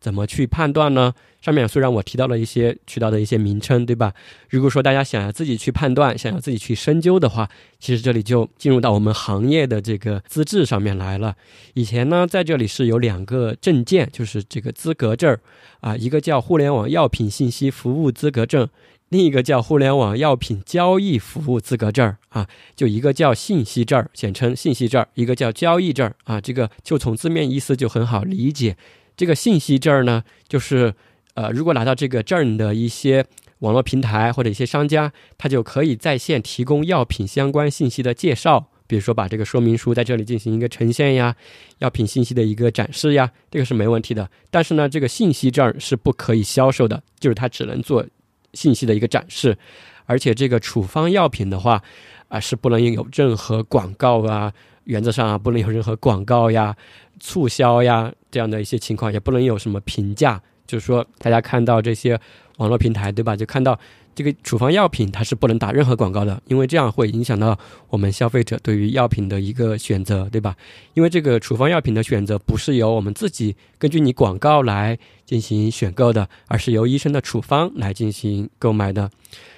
[0.06, 1.12] 怎么去判断呢？
[1.42, 4.14] 上面虽然我提到了一些渠道的一些名称，对吧？
[4.52, 11.36] 如果说大家想要自己去判断，想要自己去深究的话，其实这里就进入到我们行业的这个资质上面来了。
[11.74, 15.36] 以前呢，在这里是有两个证件，就是这个资格证
[15.80, 18.70] 啊，一个叫互联网药品信息服务资格证，
[19.10, 22.48] 另一个叫互联网药品交易服务资格证啊。
[22.76, 26.40] 就一个叫信息证，简称信息证；一个叫交易证啊。
[26.40, 28.78] 这个就从字面意思就很好理解。
[29.16, 30.94] 这个信息证呢，就是。
[31.36, 33.26] 呃，如果拿到这个证的一些
[33.60, 41.36] 网络平台或者一些商家，他就可以在线提供药品相关信息的介绍，比如说把这个说明书在这里进行一个呈现呀，
[41.80, 44.30] 药品信息的一个展示呀，这个是没问题的。
[44.50, 48.06] 但是呢，这个信息证是不可以销售的，就是它只能做
[48.54, 49.58] 信息的一个展示，
[50.06, 51.84] 而且这个处方药品的话，
[52.30, 54.54] 啊是不能有任何广告啊，
[54.86, 56.76] 原则上啊不能有任何广告呀、
[57.20, 60.42] 促销呀这样的一些情况，也不能有什么评价。
[60.66, 62.20] 就是说，大家看到这些
[62.58, 63.36] 网络平台，对吧？
[63.36, 63.78] 就看到
[64.16, 67.56] 这个处方药品，它是不能打任何广告的，因为这样会影响到
[67.90, 70.56] 我们消费者对于药品的一个选择，对吧？
[70.96, 79.12] 因为这个处方药品的选择不是由我们自己根据你广告来进行选购的，而是由医生的处方来进行购买的。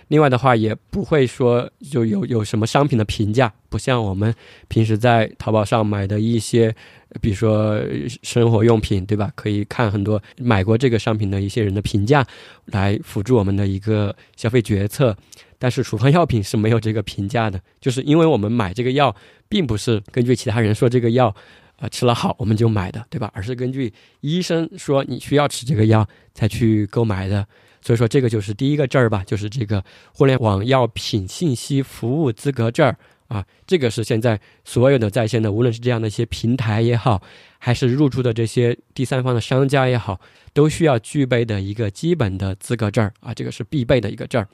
[0.07, 4.33] 另外的话，也不会说就有有什么商品的评价，不像我们
[4.67, 6.75] 平时在淘宝上买的一些。
[7.21, 7.81] 比如说
[8.21, 9.31] 生活用品，对吧？
[9.33, 12.23] 可以看很多买过这个商品的一些人的评价，
[12.65, 15.15] 来辅助我们的一个消费决策。
[15.57, 19.15] 但是处方药品是没有这个评价的，就是因为我们买这个药，
[19.47, 21.33] 并不是根据其他人说这个药，
[21.77, 23.31] 啊吃了好我们就买的，对吧？
[23.33, 27.47] 而是根据医生说你需要吃这个药才去购买的。
[27.87, 32.97] 所以说这个就是第一个证儿吧，就是这个互联网药品信息服务资格证儿。
[33.29, 37.21] 啊，这个是现在所有的在线的，无论是这样的一些平台也好，
[37.59, 40.19] 还是入驻的这些第三方的商家也好，
[40.51, 44.47] 都需要具备的一个基本的资格证儿啊，这个是必备的一个证儿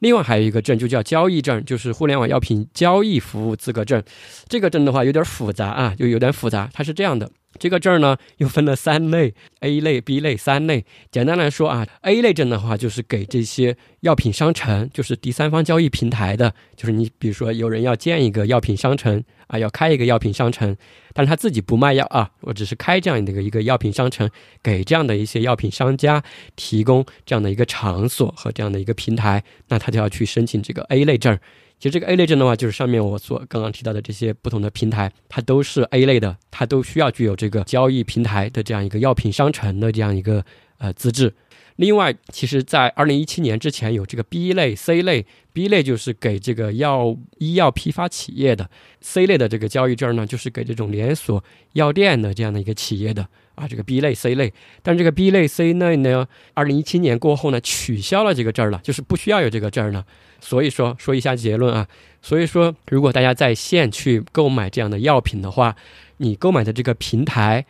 [0.00, 4.02] 另外还有一个证，就叫交易证，就是互联网药品交易服务资格证。
[4.46, 6.68] 这个证的话有点复杂啊，就有点复杂。
[6.72, 7.30] 它是这样的。
[7.58, 10.84] 这个证呢，又分了三类：A 类、B 类、三类。
[11.10, 20.76] 简单来说啊，A 类证的话，就是给这些药品商城，就是第三方交易平台的，就是你比如说有人要建一个药品商城啊，要开一个药品商城，
[21.14, 24.30] 但是他自己不卖药啊，我只是开这样的一个药品商城，
[24.62, 26.22] 给这样的一些药品商家
[26.54, 31.36] 提供这样的一个场所和这样的一个平台，那他就要去申请这个 A 类证。
[31.78, 40.44] 其实这个 A 类证的话，就是上面我所刚刚提到的这些不同的平台，它都是 A 类的，它都需要具有这个交易平台的这样一个药品商城的这样一个
[40.78, 41.34] 呃资质。
[41.76, 48.68] 另外，其实，在二零一七年之前有这个 B 类、C 类，B 类就是给这个药医药批发企业的
[49.00, 54.52] ，C 类的这个交易证呢，就是给这种连锁药店的这样的一个企业的啊，这个 B 类、C 类。
[54.82, 60.04] 但这个 B 类、C 类呢，二零一七年过后呢，取消了这个证了，就是不需要有这个证了。
[60.40, 61.86] 所以说，说一下结论啊。
[62.20, 65.76] 所以说，如果大家在线去购买这样的药品的话，
[66.16, 67.64] 你购买的这个平台，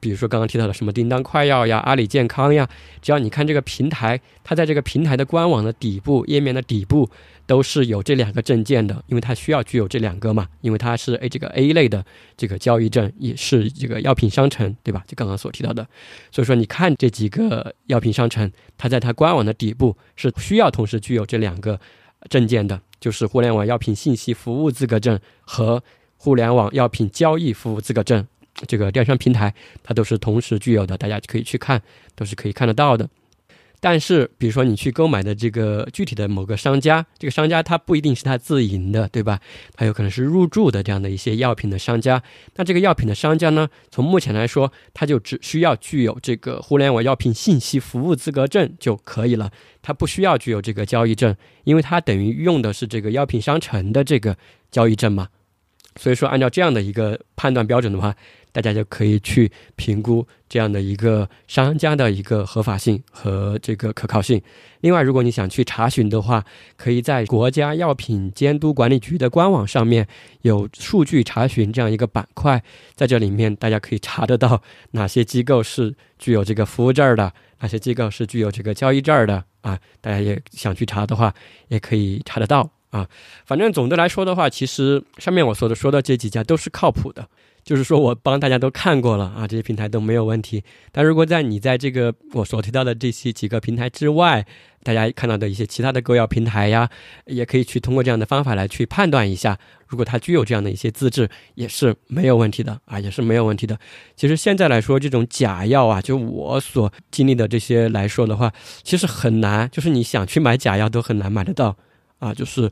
[0.00, 2.66] 比如说刚刚提到的什么叮当快药呀、阿里健康呀，
[3.02, 7.10] 只要你看这个平台，它在这个平台的官网的底部页面的底部
[7.46, 12.02] 都是有这两个证件的，因为它需要具有这两个嘛，因为它是 A 这个 A 类的
[12.38, 15.04] 这个交易证，也是这个药品商城，对吧？
[15.06, 15.86] 就刚刚所提到的。
[16.32, 21.78] 所以说，你看这几个药品商城，它在它官网的底部是需要同时具有这两个。
[22.28, 25.82] 证件的，就是互联网药品信息服务资格证和
[26.16, 28.26] 互联网药品交易服务资格证，
[28.66, 31.80] 这个电商平台它都是同时具有的，大家可以去看，
[32.14, 33.08] 都是可以看得到的。
[33.82, 39.40] 但是，比如说你去购买的这个具体的某个商家，这个商家他不一定是他自营的，对吧？
[39.74, 42.22] 他有可能是入驻的这样的一些药品的商家。
[42.56, 54.36] 那这个药品的商家呢，从目前来说，他就只需要具有这个互联网药品信息服务资格证就可以了，他不需要具有这个交易证，因为他等于用的是这个药品商城的这个
[54.70, 55.28] 交易证嘛。
[56.00, 58.14] 所以说，按照这样的一个判断标准的话。
[58.52, 64.42] 大家就可以去评估这样的一个商家的一个合法性和这个可靠性。
[64.80, 66.44] 另外，如果你想去查询的话，
[66.76, 70.04] 可以在国家药品监督管理局的官网上面
[70.42, 72.60] 有数据查询这样一个板块，
[72.96, 74.60] 在这里面大家可以查得到
[74.90, 79.78] 哪些机构是具有这个服务证的，哪些机构是具有这个交易证的啊。
[80.00, 81.32] 大家也想去查的话，
[81.68, 82.68] 也可以查得到。
[82.90, 83.08] 啊。
[83.46, 87.26] 反正总的来说的话，其实上面我说的说的这几家都是靠谱的。
[87.62, 90.64] 就是说我帮大家都看过了啊，这些平台都没有问题。
[90.90, 94.46] 但如果在你在这个我所提到的这些几个平台之外，
[94.82, 96.88] 大家看到的一些其他的购药平台呀，
[97.26, 103.78] 也可以去通过这样的方法来去判断一下，如果它具有这样的一些资质，也是没有问题的啊，也是没有问题的。
[104.16, 108.50] 其实现在来说，这种假药啊，就我所经历的这些来说的话，
[108.82, 111.76] 其实很难，就是你想去买假药都很难买得到
[112.20, 112.70] 啊，就是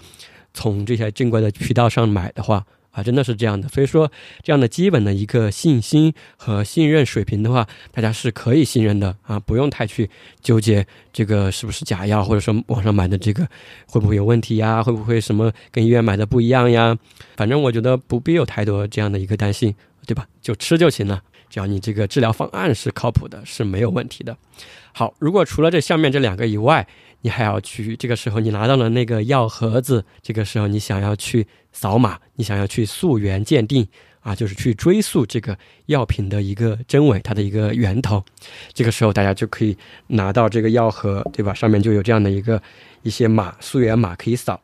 [0.55, 2.65] 从这些正规的渠道上买的话。
[2.91, 4.11] 啊，真的是这样的，所以说
[4.43, 10.09] 这样的基本的一个信心和信任水平的话，大家是可以信任的啊，不用太去
[10.41, 13.47] 纠结这个是不是假药，或者说网上买的这个
[13.87, 16.97] 会不会有问题呀，会不会什么跟医院买的不一样呀？
[17.37, 19.73] 反正我觉得不必有太多这样的一个担心，
[20.05, 20.27] 对吧？
[20.41, 24.37] 就吃就行了，只要你这个治疗方案是靠谱的，是没有问题的。
[24.93, 26.87] 好，如果除了这下面这两个以外，
[27.21, 33.87] 你还要去这个时候，你拿到了那个药盒子，这个时候你想要去扫码，你想要去溯源鉴定
[34.21, 38.23] 啊，就是去追溯这个药品的一个真伪，它的一个源头。
[38.73, 39.77] 这个时候大家就可以
[40.07, 41.53] 拿到这个药盒，对吧？
[41.55, 42.61] 上面就有这样的一个
[43.03, 44.61] 一些码，溯源码可以扫。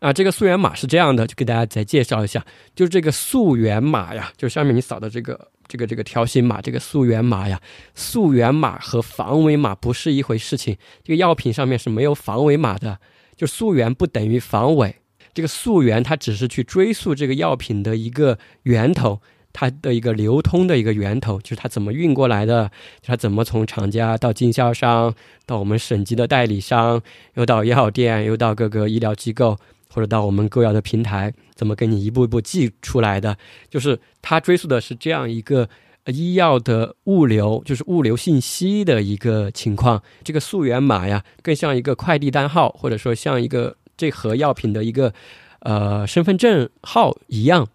[0.00, 2.44] 啊，这个溯源码是这样的，就给大家再介绍一下，
[2.74, 5.48] 就是这个溯源码呀，就上面你扫的这个。
[5.68, 7.60] 这个这个条形码，这个溯源码呀，
[7.92, 10.76] 溯源码和防伪码不是一回事情。
[11.02, 13.00] 这个药品上面是没有防伪码的，
[13.34, 14.94] 就溯源不等于防伪。
[15.34, 19.20] 这个溯源它只是去追溯这个药品的一个源头，
[19.52, 22.70] 它的一个流通的一个源头，就是它怎么运过来的，
[23.02, 25.12] 它怎么从厂家到经销商，
[25.46, 27.02] 到我们省级的代理商，
[27.34, 29.58] 又到药店，又到各个医疗机构。
[29.96, 33.34] 或者到我们购药的平台，怎么给你一步一步寄出来的？
[33.70, 35.66] 就是它追溯的是这样一个
[36.04, 40.02] 医药的物流，就是物流信息的一个情况。
[40.22, 45.14] 这个溯源码呀，更像一个快递单号，或者说像一个这盒药品的一个
[45.60, 47.66] 呃身份证号一样。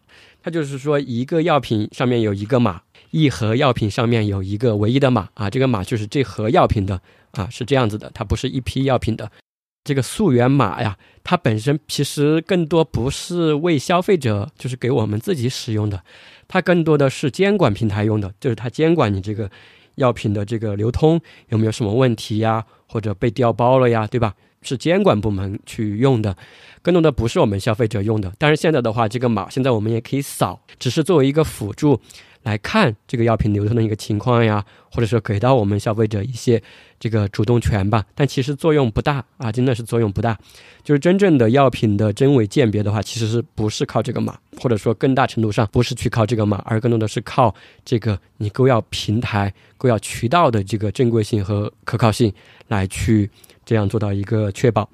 [0.43, 7.01] 它就是说，一个药品上面有一个码，一盒药品上面有一个唯一的码啊，这个码就是这盒药品的
[7.31, 9.31] 啊，是这样子的，它不是一批药品的。
[9.83, 16.03] 这个溯源码呀，它本身其实更多不是为消费者，就是给我们自己使用的，
[16.47, 19.49] 它更多的是监管平台用的，就是它监管你这个
[19.95, 21.19] 药品的这个流通
[21.49, 24.35] 有没有什么问题呀，或者被调包了呀，对吧？
[24.63, 26.37] 是监管部门去用的，
[26.83, 28.31] 更多的不是我们消费者用的。
[28.37, 31.99] 但是现在的话，这个码现在我们也可以扫，只是作为一个辅助。
[32.43, 36.61] 来看这个药品流通的一个情况呀，或者说给到我们消费者一些
[36.99, 40.37] 这个主动权吧，但其实作用不大啊，真的是作用不大。
[40.83, 47.53] 就是真正的药品的真伪鉴别的话，其实是不是靠这个码，或者说更大程度上不是去靠这个码，而更多的是靠
[47.85, 52.33] 这个你购药平台、购药渠道的这个正规性和可靠性
[52.67, 53.29] 来去
[53.63, 54.89] 这样做到一个确保。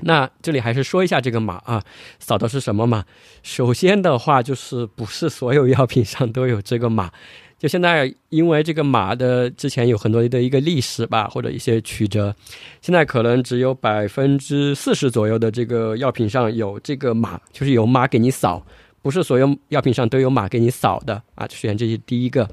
[0.00, 1.82] 那这里还是说一下这个码啊，
[2.18, 3.04] 扫的是什么码？
[3.42, 7.10] 首先的话就是不是所有药品上都有这个码，
[7.58, 12.34] 就现在因为这个码的之前有很多的一个历史吧，或者一些曲折，
[12.82, 18.62] 现在可能只有百分之四十左右的这个药品上有这个码，就是有码给你扫，
[19.00, 21.48] 不是所有药品上都有码给你扫的啊。
[21.48, 22.46] 首先这是第一个，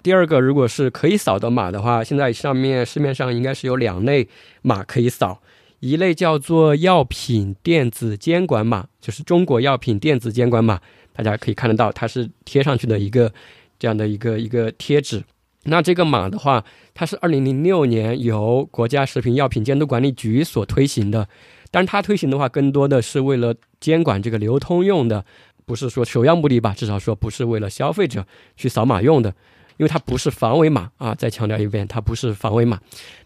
[0.00, 4.28] 第二个，如果是可以扫的码的话，现在上面市面上应该是有两类
[4.62, 5.40] 码可以扫。
[5.84, 10.80] 一类叫做药品电子监管码，就是中国药品电子监管码，
[11.12, 13.30] 大家可以看得到，它是贴上去的一个
[13.78, 15.22] 这样的一个一个贴纸。
[15.64, 16.64] 那这个码的话，
[16.94, 21.28] 它是二零零六年由国家食品药品监督管理局所推行的，
[21.70, 25.22] 但是它推行的话，更多的是为了监管这个流通用的，
[25.66, 28.26] 不是说首要目的吧，至少说不是为了消费者
[28.56, 29.28] 去扫码用的，
[29.76, 31.14] 因为它不是防伪码啊。
[31.14, 32.80] 再强调一遍，它不是防伪码。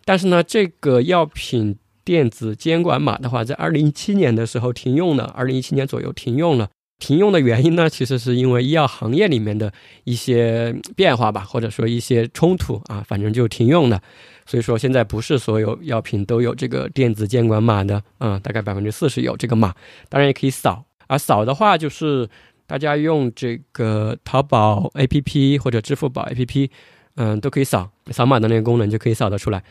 [0.04, 1.76] 但是呢，这个药品。
[2.08, 6.70] 电子监管码的话，在二零一七年的时候停用了，二零一七年左右停用了。
[6.98, 9.70] 停用的原因呢，其实是因为医药行业里面的
[10.04, 14.00] 一些变化吧，或者说一些冲突啊，反正就停用了。
[14.46, 19.74] 所以说现在不是所有药品都有这个电子监管码的啊，大概百分之四十有这个码，
[20.08, 20.86] 当然也可以扫。
[21.08, 22.26] 而扫的话，就是
[22.66, 26.70] 大家用这个淘宝 APP 或者支付宝 APP，
[27.16, 29.62] 嗯，都可以扫，扫码的那个功能就可以扫得出来。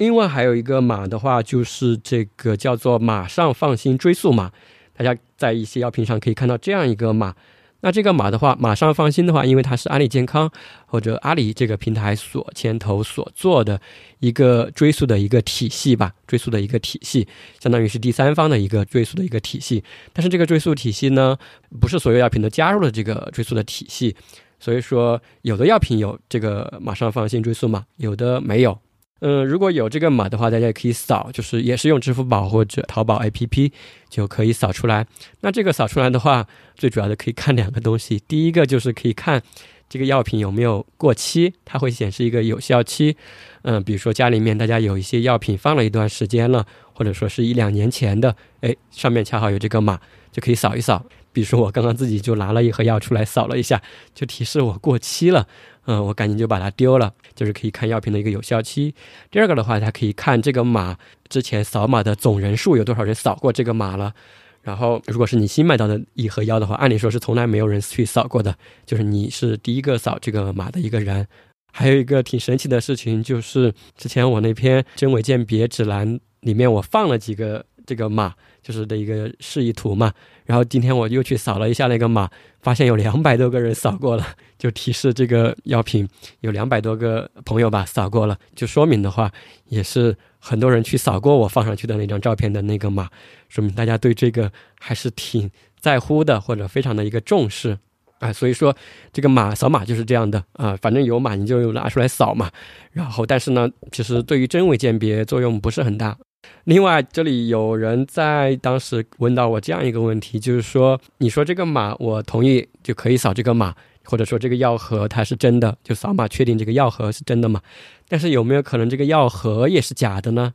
[0.00, 4.50] 另外还有一个码的话，就是这个叫做“马上放心追溯码”，
[4.96, 7.34] 大家在一些药品上可以看到这样一个码。
[7.82, 10.50] 那这个码的话，“马上放心”的话，因为它是阿里健康
[10.86, 13.78] 或者阿里这个平台所牵头所做的
[14.20, 17.28] 一个追溯的一个体系吧，追溯的一个体系，
[17.58, 19.84] 相当于是第三方的一个追溯的一个体系。
[20.14, 21.36] 但是这个追溯体系呢，
[21.78, 24.16] 不是所有药品都加入了这个追溯的体系，
[24.58, 28.78] 所以说有的药品有这个“马上放心追溯码”，有的没有。
[29.20, 33.72] 嗯，如果有这个码的话，大家也可以扫，就是也是用支付宝或者淘宝 APP
[34.08, 35.06] 就可以扫出来。
[35.40, 39.42] 那这个扫出来的话，最主要的可以看两个东西，第一个就是可以看。
[39.90, 41.52] 这个药品有没有过期？
[41.64, 43.16] 它会显示一个有效期。
[43.62, 49.98] 嗯，比如说家里面大家有一些药品放了一段时间了，或者说是一两年前的，哎，上面恰好有这个码，
[50.30, 51.04] 就可以扫一扫。
[51.32, 53.80] 比如说我刚刚自己就拿了一盒药出来扫了一下，
[54.14, 55.46] 就提示我过期了。
[55.86, 58.94] 嗯，我赶紧就把它丢了，就是可以看药品的一个有效期。
[59.30, 60.96] 第二个的话，它可以看这个码
[61.28, 64.14] 之前扫码的总人数有多少人扫过这个码了。
[64.62, 68.54] 然后，如果是你新买到的一盒药的话，按理说是从来没有人去扫过的，
[68.84, 71.26] 就是你是第一个扫这个码的一个人。
[71.72, 80.12] 还有一个挺神奇的事情，就是之前我那篇真伪鉴别指南里面，我放了几个这个码，就是的一个示意图嘛。
[80.44, 82.28] 然后今天我又去扫了一下那个码，
[82.60, 84.26] 发现有两百多个人扫过了，
[84.58, 86.08] 就提示这个药品
[86.40, 89.30] 有两百多个朋友吧扫过了，就说明的话
[89.68, 93.08] 也是很多人去扫过我放上去的那张照片的那个码。
[93.48, 97.78] 说明大家对这个还是挺在乎的，或者非常的一个重视
[98.18, 98.76] 啊，所以说
[99.12, 102.50] 这个码扫码就是这样的啊，反正有码你就拿出来扫嘛。
[102.92, 106.18] 然后，但是呢，其实对于真伪鉴别作用不是很大。
[106.64, 113.74] 另外，这里有人在当时问到我这样一个问题，就是说，你说这个码我同意就可以扫这个码，
[114.04, 117.60] 或者说这个药盒它是真的，就扫码确定这个药盒是真的嘛？
[118.08, 120.54] 但是有没有可能这个药盒也是假的呢？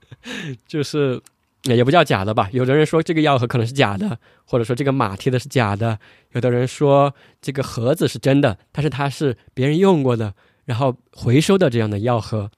[0.66, 1.20] 就是。
[1.66, 5.98] 也不叫假的吧，有的人说这个药盒可能是假的，或者说这个码贴的是假的，
[6.32, 10.34] 有的人说这个盒子是真的，但是它是别人用过的，
[10.66, 12.50] 然后回收的这样的药盒。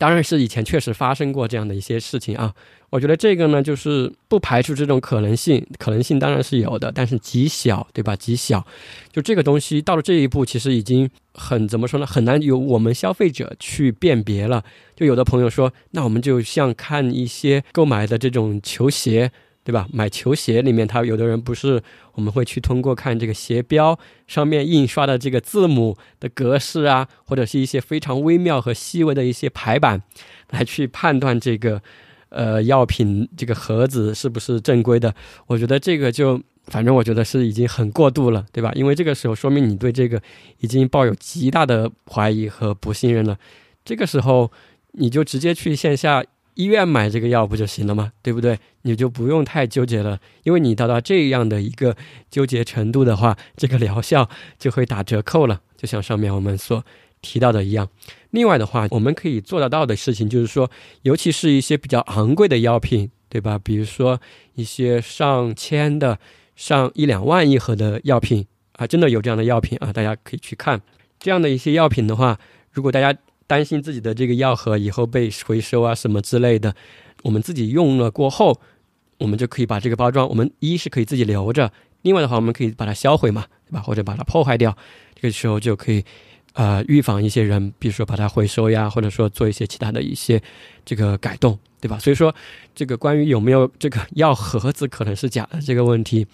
[0.00, 2.54] 当然是以前确实发生过这样的一些事情啊，
[2.88, 8.16] 我觉得这个呢，就是不排除这种可能性，可能性当然是有的，但是极小，对吧？
[8.16, 8.66] 极小，
[9.12, 12.06] 就这个东西到了这一步，其实已经很怎么说呢？
[12.06, 14.64] 很难由我们消费者去辨别了。
[14.96, 19.30] 就有的朋友说，那我们就像看一些购买的这种球鞋。
[19.62, 19.86] 对吧？
[19.92, 21.80] 买球鞋里面，他有的人不是
[22.14, 23.96] 我们会去通过看这个鞋标
[24.26, 30.02] 上面印刷的这个字母的格式啊，或者是一些非常微妙和细微的一些排版，
[30.50, 31.80] 来去判断这个
[32.30, 35.14] 呃药品这个盒子是不是正规的。
[35.46, 38.72] 我觉得这个就反正我觉得是已经很过度了，对吧？
[38.74, 40.20] 因为这个时候说明你对这个
[40.60, 43.38] 已经抱有极大的怀疑和不信任了。
[43.84, 44.50] 这个时候
[44.92, 46.24] 你就直接去线下。
[46.60, 48.12] 医院买这个药不就行了吗？
[48.20, 48.58] 对不对？
[48.82, 51.96] 你就不用太纠结了，因为你达到这样的一个
[52.30, 55.62] 纠结程度的话，这个疗效就会打折扣了。
[55.76, 56.84] 就像上面我们所
[57.22, 57.88] 提到的一样。
[58.30, 60.70] 另外的话，我们可以做得到的事情就是说，
[61.02, 63.58] 尤其是一些比较昂贵的药品，对吧？
[63.58, 64.20] 比如说
[64.54, 66.18] 一些上千的、
[66.54, 70.82] 上一两万一盒的药品啊，真的有这样的药品啊，大家可以去看
[71.18, 72.38] 这样的一些药品的话，
[72.70, 73.18] 如果大家。
[73.50, 76.72] 担心自己的这个药盒以后被回收啊什么之类的，
[77.24, 78.60] 我们自己用了过后，
[79.18, 81.72] 我们就可以把这个包装，我们一是可以自己留着，
[82.02, 83.80] 另外的话我们可以把它销毁嘛，对吧？
[83.80, 84.76] 或者把它破坏掉，
[85.16, 86.04] 这个时候就可以，
[86.52, 90.40] 呃，预防一些人，比如说把它回收呀，或者说做一些其他的一些
[90.84, 91.58] 这个改动。
[91.82, 91.98] 对吧？
[91.98, 92.34] 所以说，
[92.74, 96.26] 这个关于有没有这个药盒子可能是假的这个问题，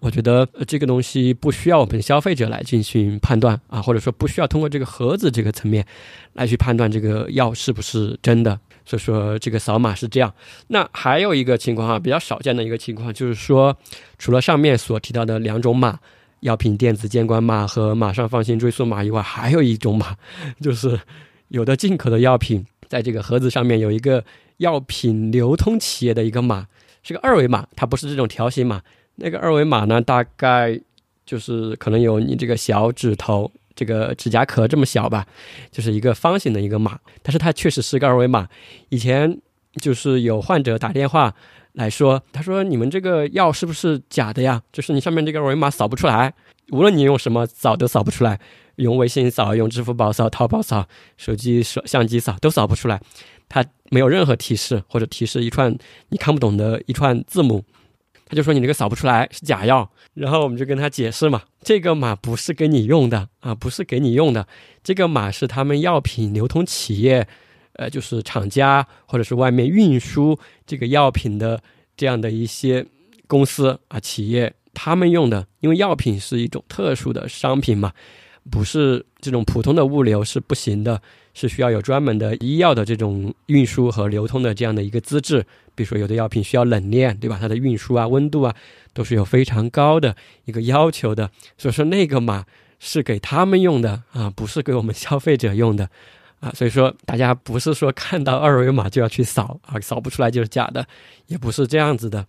[0.00, 5.86] 我觉得这个东西不需要我们消费者来进行判断啊，或者说不需要通过这个盒子这个层面
[6.32, 8.58] 来去判断这个药是不是真的。
[8.84, 10.34] 所以说，这个扫码是这样。
[10.68, 13.76] 那还有一个情况啊，比较少见的一个情况就是说，
[14.18, 16.00] 除了上面所提到的两种码——
[16.40, 20.16] 药品电子监管码和马上放心追溯码以外，还有一种码，
[20.60, 20.98] 就是
[21.48, 24.24] 有的进口的药品在这个盒子上面有一个。
[24.60, 26.66] 药品流通企业的一个码
[27.02, 28.82] 是个二维码，它不是这种条形码。
[29.20, 30.80] 那个二维码呢，大概
[31.24, 35.26] 就是可能有你这个小指头这个指甲壳这么小吧，
[35.70, 36.98] 就是一个方形的一个码。
[37.22, 38.48] 但是它确实是个二维码。
[38.88, 39.38] 以前
[39.80, 41.34] 就是有患者打电话
[41.74, 44.62] 来说，他说：“你们这个药是不是假的呀？
[44.72, 46.34] 就是你上面这个二维码扫不出来，
[46.72, 48.40] 无论你用什么扫都扫不出来，
[48.76, 53.00] 用微信扫、用支付宝扫、淘宝扫、手机扫、相机扫都扫不出来。”
[53.48, 55.76] 它没有任何提示，或者提示一串
[56.10, 57.64] 你看不懂的一串字母，
[58.30, 59.90] 他就说你这个扫不出来是假药。
[60.14, 64.46] 然后我们就跟他解释嘛，这个码不是给你用的啊，不是给你用的，
[64.84, 67.26] 这个码是他们药品流通企业，
[67.72, 71.60] 呃，就是厂家或者是外面运输这个药品的
[71.96, 72.86] 这样的一些
[73.26, 77.92] 公司啊企业他们用的，因为药品是一种特殊的商品嘛，
[78.50, 81.02] 不是这种普通的物流是不行的。
[81.32, 85.46] 是需要有专门的医药的这种运输和流通的这样的一个资质，
[85.80, 87.38] 比如说有的药品需要冷链，对吧？
[87.40, 88.54] 它的运输啊、温度啊，
[88.92, 90.14] 都是有非常高的
[90.44, 91.30] 一个要求的。
[91.56, 92.44] 所以说那个码
[92.78, 95.88] 是给他们用的啊，不是给我们消费者用的
[96.40, 96.52] 啊。
[96.54, 100.86] 所以说，大家不是说看到二维码就要去扫啊，扫不出来就是假的，
[101.28, 102.26] 也不是这样子的。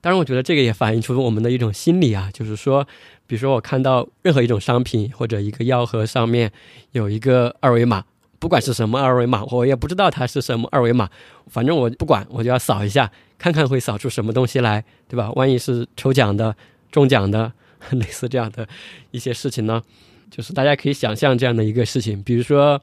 [0.00, 2.86] 当然，我觉得这个也反映出我们的一种心理啊，就是说，
[3.26, 6.52] 比如说我看到任何一种商品或者一个药盒上面
[6.92, 8.04] 有一个二维码，
[8.38, 11.08] 不管是什么二维码，我也不知道它是什么二维码，
[11.48, 15.30] 反正我不管，我就要扫一下，看看会扫出什么东西来，对吧？
[15.32, 16.56] 万一是抽奖的、
[16.90, 17.52] 中奖的，
[17.90, 18.68] 类似这样的
[19.10, 19.82] 一些事情呢？
[20.30, 22.80] 就是大家可以想象这样的一个事情，比如说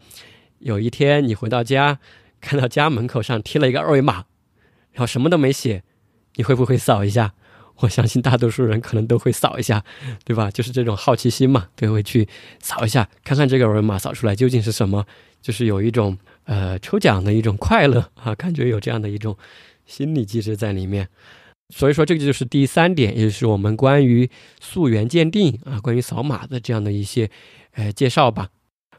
[0.59, 1.99] 有一天你回到家，
[2.41, 4.25] 看到家门口上贴了一个二维码，
[4.93, 5.83] 然后什么都没写。
[6.37, 7.33] 你会不会扫一下？
[7.77, 9.83] 我相信大多数人可能都会扫一下，
[10.23, 10.49] 对吧？
[10.51, 12.27] 就是这种好奇心嘛，都会去
[12.61, 15.05] 扫一下，看看这个二维码扫出来究竟是什么，
[15.41, 19.37] 就是有一种呃抽奖的一种快乐啊，感觉有这样的一种
[19.85, 21.09] 心理机制在里面。
[21.69, 24.29] 所以说，这个就是第三点，也就是我们关于
[24.61, 27.29] 溯源鉴定啊，关于扫码的这样的一些
[27.73, 28.49] 呃介绍吧。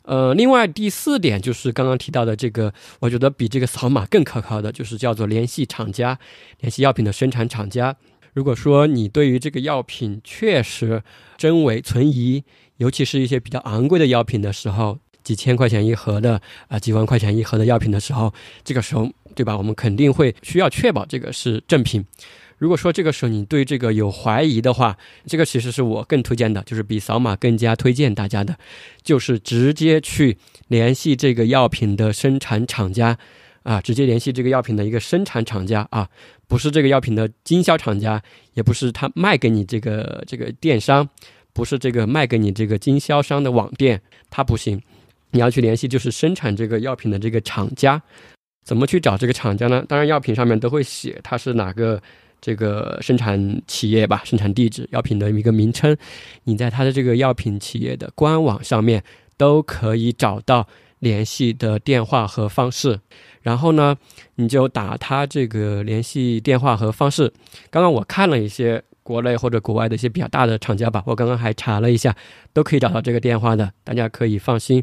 [0.02, 6.18] 呃，另外第四点就是刚刚提到的这个，我觉得比这个扫码更可靠的，就是叫做联系厂家，
[6.58, 7.96] 联系药品的生产厂家。
[8.36, 11.02] 如果说你对于这个药品确实
[11.38, 12.44] 真伪存疑，
[12.76, 19.56] 尤其是一些比较昂贵的药品的时候，几千块钱一盒的啊，几万块钱一盒的药品的时候，这个时候，对吧？
[19.56, 22.04] 我们肯定会需要确保这个是正品。
[22.58, 28.58] 如果说这个时候你对这个有怀疑的话，这个其实是我更推荐的，就是比扫码更加推荐大家的，
[29.02, 30.36] 就是直接去
[30.68, 33.18] 联系这个药品的生产厂家，
[33.62, 36.08] 啊，直接联系这个药品的一个生产厂家啊，
[36.48, 38.22] 不是这个药品的经销厂家，
[38.54, 41.08] 也不是他卖给你这个这个电商，
[41.52, 44.80] 不是这个卖给你这个经销商的网店，它不行，
[45.30, 48.00] 你要去联系就是生产这个药品的这个厂家，
[48.64, 49.84] 怎么去找这个厂家呢？
[49.88, 52.02] 当然，药品上面都会写它是哪个。
[52.38, 55.96] 这个生产企业吧，生产地址、药品的一个名称，
[56.44, 59.02] 你在它的这个药品企业的官网上面
[59.38, 60.68] 都可以找到
[60.98, 63.00] 联系的电话和方式。
[63.42, 63.96] 然后呢，
[64.34, 67.32] 你就打他这个联系电话和方式。
[67.70, 72.14] 刚刚我看了一些国内或者国外的一些比较大的厂家吧，我刚刚还查了一下，
[72.52, 74.82] 都可以找到这个电话的，大家可以放心。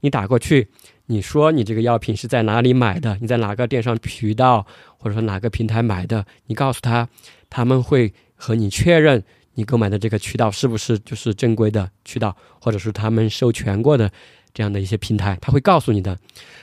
[0.00, 0.68] 你打过去。
[1.06, 3.18] 你说你这个药品是在哪里买的？
[3.20, 4.64] 你在哪个电商渠道，
[4.96, 6.24] 或者说哪个平台买的？
[6.46, 7.06] 你告诉他，
[7.50, 9.22] 他们会和你确认
[9.54, 14.10] 你购买的这个渠道是不是就是正规的渠道，或者是他们授权过的
[14.54, 16.18] 这样的一些平台，他会告诉你的。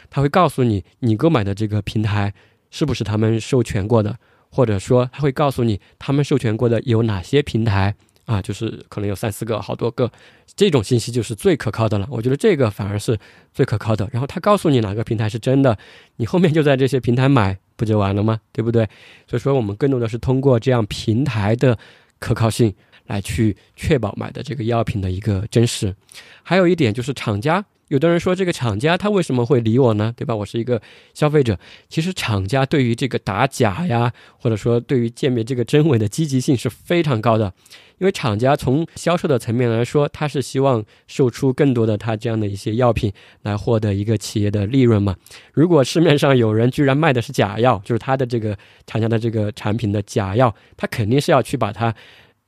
[0.10, 2.34] 他会告诉你你购买的这个平台
[2.72, 4.18] 是不是他们授权过的，
[4.50, 7.96] 或者说他会告诉你他们授权过的有哪些平台。
[8.26, 10.12] 啊，就是可能有三四个、好多个，
[10.56, 12.08] 这种信息就是最可靠的了。
[12.12, 13.18] 我觉得这个反而是
[13.56, 14.08] 最可靠的。
[14.12, 15.76] 然后他告诉你哪个平台是真的，
[16.18, 18.40] 你后面就在这些平台买，不就完了吗？
[18.52, 18.88] 对不对？
[19.28, 21.76] 所以说，我们更多的是通过这样平台的
[22.20, 22.72] 可靠性
[23.10, 25.94] 来去确保买的这个药品的一个真实。
[26.42, 27.66] 还有一点就是厂家。
[27.90, 30.14] 有的人说这个厂家他为什么会理我呢？
[30.16, 30.36] 对吧？
[30.36, 30.80] 我是一个
[31.16, 31.58] 消费者。
[31.90, 37.52] 其实厂家对于这个打假呀，或者说对于鉴别这个真伪的积极性是非常高的。
[37.98, 45.16] 因为厂家从销售的层面来说，他是希望售出更多的他这样的一些药品来获得一个企业的利润嘛。
[45.52, 48.56] 如果市面上有人居然卖的是假药，就是他的这个
[48.86, 51.96] 厂家的这个产品的假药，他肯定是要去把它。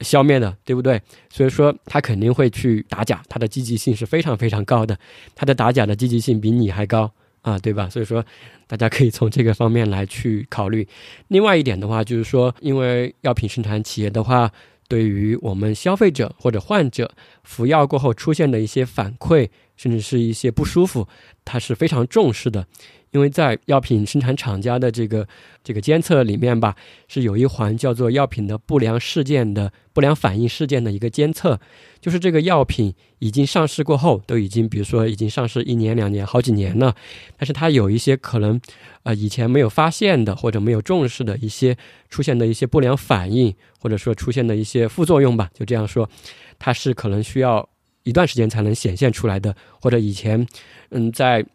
[0.02, 1.02] 消灭的，对不对？
[1.30, 4.98] 所以说他肯定会去打假，他的积极性是非常非常高的，
[5.36, 7.90] 他的打假的积极性比你还高啊，对吧？
[7.90, 8.24] 所以说
[8.68, 10.88] 大家可以从这个方面来去考虑。
[11.30, 14.52] 另外一点的话，就是说，因为药品生产企业的话，
[14.88, 17.10] 对于我们消费者或者患者
[17.44, 21.08] 服药过后出现的一些反馈，甚至是一些不舒服，
[21.46, 22.66] 他是非常重视的。
[23.12, 25.28] 因为在药品生产厂家的这个
[25.64, 26.76] 这个监测里面吧，
[27.08, 31.60] 是有一环叫做药品的不良事件的不良反应事件的一个监测，
[32.00, 36.96] 就是这个药品已经上市过后，都已经比如说已经上市一年两年好几年了，
[37.38, 38.60] 但是它有一些可能，
[39.04, 41.76] 呃以前没有发现的或者没有重视的一些
[42.10, 46.10] 出现的一些不良反应，或者说出现的一些副作用吧，就这样说，
[46.58, 47.68] 它是可能需要
[48.04, 50.48] 一段时间才能显现出来的，或者以前
[50.92, 51.46] 嗯在。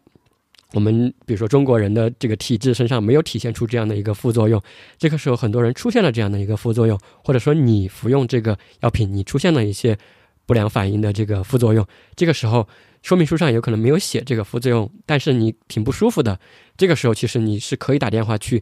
[0.73, 4.61] 我们比如说中国人的这个体质身上没有体现出这样的一个副作用，
[4.97, 9.97] 这个时候很多人出现了这样的一个副作用，或者说你服用这个药品你出现了一些
[10.45, 11.87] 不良反应的这个副作用，
[12.17, 12.67] 这个时候
[13.01, 16.37] 说明书上有可能没有写这个副作用，但是你挺不舒服的，
[16.75, 18.61] 这个时候其实你是可以打电话去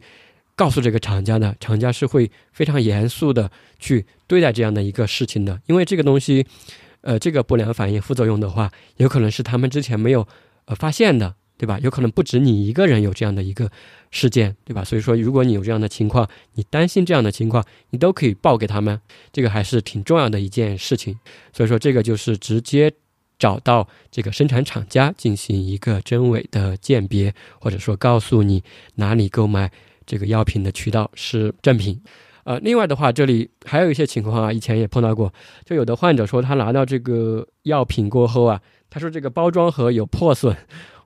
[0.54, 3.50] 告诉这个厂家的，厂家是会非常严肃的
[3.80, 6.46] 去对待这样的一个事情的，因为这个东西，
[7.00, 10.28] 呃，这个不良反应副作用的话，有可能是他们之前没有
[10.66, 11.34] 呃发现的。
[11.58, 11.78] 对吧？
[11.80, 13.70] 有可能不止你一个人有这样的一个
[14.10, 14.84] 事件，对吧？
[14.84, 19.00] 所以说，如果你有这样的情况，你担心这样的情况，你都可以报给他们，
[19.32, 21.18] 这个还是挺重要的一件事情。
[21.52, 22.92] 所以说，这个就是直接
[23.38, 28.62] 找到这个生产厂家进行一个真伪的鉴别，或者说告诉你
[28.94, 29.70] 哪里购买
[30.06, 32.00] 这个药品的渠道是正品。
[32.44, 35.34] 呃，另外的话，这里还有一些情况啊，以前也碰到过，
[35.64, 40.56] 就有的患者说他拿到这个药品过后啊，他说这个包装盒有破损，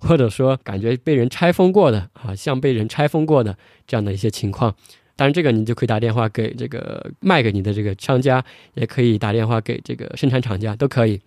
[0.01, 4.75] 或者说感觉被人拆封过的啊，像被人拆封过的这样的一些情况。
[5.17, 8.43] 当然，这个你就可以打电话给这个卖给你的这个商家，
[8.75, 11.21] 也可以打电话给这个生产厂家，都可以。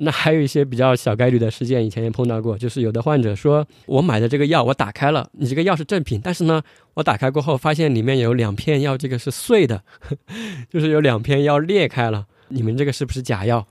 [0.00, 6.62] 那还有一些比较小概率的事件，以前也碰到过，就是有的患者说，我买的这个药我打开了，你这个药是正品，但是呢，
[6.94, 9.82] 我打开过后发现里面有两片药，这个是碎的，
[10.70, 13.66] 就是有两片药裂开了，你们这个是不是假药？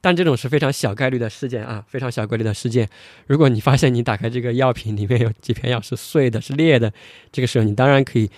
[0.00, 2.88] 但这种是非常小概率的事件啊，非常小概率的事件。
[3.26, 6.92] 如果你发现你打开这个药品里面有几片药是碎的，是裂的，
[7.32, 8.30] 这个时候你当然可以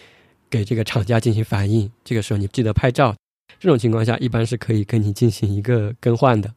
[0.49, 3.15] 给这个厂家进行反映，这个时候你记得拍照。
[3.59, 6.55] 这种情况下，一般是可以跟你进行一个更换的。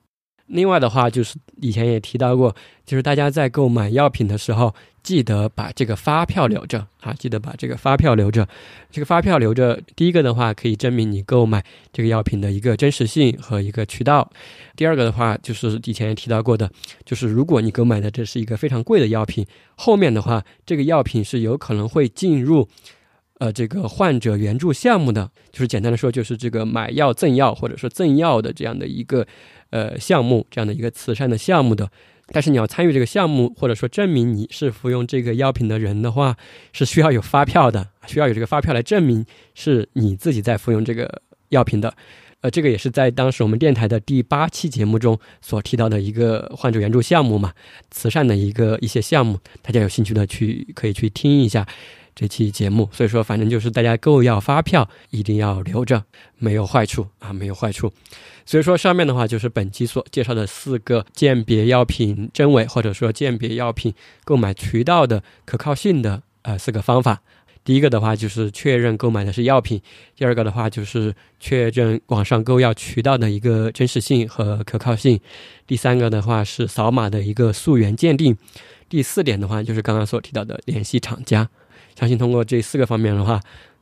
[0.54, 8.48] 另外的话，就是以前也提到过，就是大家在购买药品的时候，记得把这个发票留着啊，记得把这个发票留着。
[8.92, 14.30] 这个发票留着，第一个的话可以证明你购买这个药品的一个真实性和一个渠道；
[14.76, 16.70] 第二个的话，就是以前也提到过的，
[17.04, 19.46] 就是如果你购买的这是一个非常贵的药品，
[19.76, 22.70] 后面的话这个药品是有可能会进入。
[23.40, 29.28] 呃，这个患者援助项目的，就是简单的说，就是这个买药赠药或者说赠药的这样的一个
[29.74, 31.90] 呃项目，这样的一个慈善的项目的。
[32.28, 36.38] 但是你要参与这个项目，或者说证明你是服用这个药品的人的话，
[36.72, 41.94] 是需要有发票的，需要有这个发票来证明是你自己在服用这个药品的。
[42.42, 47.54] 呃，这个也是在当时我们电台的第八期节目中所提到的一个患者援助项目嘛，
[47.90, 51.68] 慈善的一个一些项目，大家有兴趣的去可以去听一下。
[52.16, 56.04] 这期节目，所以说反正就是大家购药发票一定要留着，
[56.38, 57.92] 没有坏处啊，没有坏处。
[58.46, 63.94] 所以说上面的话就是本期所介绍的四个鉴别药品真伪或者说鉴别药品
[64.26, 67.22] 购买渠道的可靠性的呃四个方法。
[67.64, 69.82] 第一个的话就是确认购买的是药品，
[70.18, 75.18] 第二个的话就是确认网上购药渠道的一个真实性和可靠性，
[75.66, 78.36] 第三个的话是扫码的一个溯源鉴定，
[78.90, 81.50] 第四点的话就是刚刚所提到的联系厂家。
[81.96, 83.40] 相信通过这四个方面的话，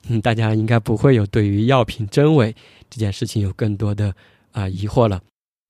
[0.10, 2.56] 嗯，大家应该不会有对于药品真伪
[2.90, 4.14] 这件事情有更多的
[4.52, 5.22] 啊疑惑了。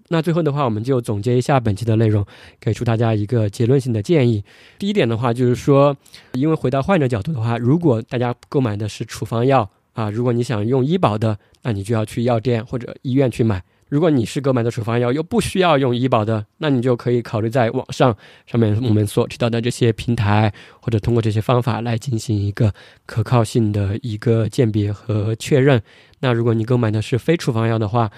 [0.10, 2.26] 那最后的话，我们就总结一下本期的内容，
[2.60, 4.44] 给出大家一个结论性的建议。
[4.78, 5.96] 第一点的话，就是说，
[6.34, 13.64] 因为回到患者角度的话，如果大家购买的是处方药啊，如果你想用医保的，那你就要去药店或者医院去买。
[13.92, 18.16] 如果你是购买的处方药，又不需要用医保的，那你就可以考虑在网上
[18.48, 22.74] 上面我们所提到的这些平台，或者通过这些方法来进行一个
[23.06, 25.82] 可靠性的一个鉴别和确认。
[26.22, 28.10] 那如果你购买的是非处方药的话，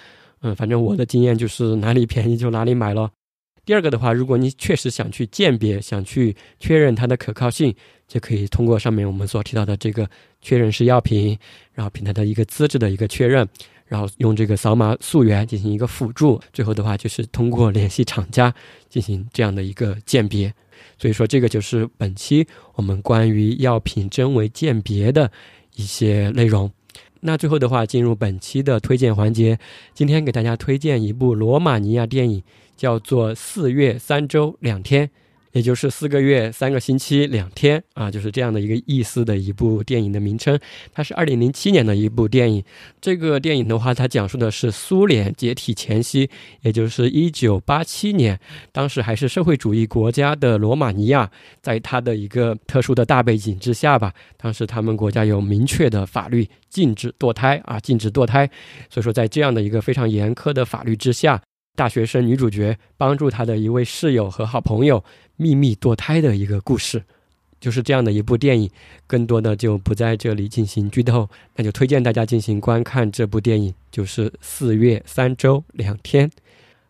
[0.41, 3.09] 嗯，反正我的经验就是哪里便宜就哪里买咯。
[3.65, 7.74] 第二个的话，如果你确实想去鉴别、想去确认它的可靠性，
[8.07, 10.07] 就可以通过上面我们所提到的这个
[10.39, 11.36] 确认是药品，
[11.74, 13.49] 然后平台的一个资质的一个确认。
[13.94, 18.52] 然后用这个扫码溯源进行一个辅助，最后的话就是通过联系厂家
[18.89, 20.52] 进行这样的一个鉴别。
[20.98, 25.32] 所以说，这个就是本期我们关于药品真伪鉴别的
[25.76, 26.72] 一些内容。
[27.20, 29.60] 那最后的话，进入本期的推荐环节，
[29.94, 32.41] 今天给大家推荐一部罗马尼亚电影，
[32.76, 35.06] 叫做《四月三周两天》。
[35.54, 40.60] 也就是四个月三个星期两天啊，就是这样的一个意思的一部电影的名称。
[40.91, 42.64] 它是二零零七年的一部电影。
[42.99, 46.30] 这个电影的话，它讲述的是苏联解体前夕，
[46.62, 48.39] 也就是一九八七年，
[48.72, 51.30] 当时还是社会主义国家的罗马尼亚，
[51.62, 58.49] 在它的一个特殊的大背景之下吧，当时他们国家有明确的法律禁止堕胎啊，禁止堕胎。
[58.89, 61.39] 所以说，在这样的一个非常严苛的法律之下，
[61.76, 65.04] 大学生女主角帮助她的一位室友和好朋友。
[65.38, 67.04] 秘密堕胎的一个故事，
[67.60, 68.70] 就是这样的一部电影。
[69.08, 76.32] 更多的就不在这里进行剧透，那就推荐大家进行观看这部电影，就是四月三周两天。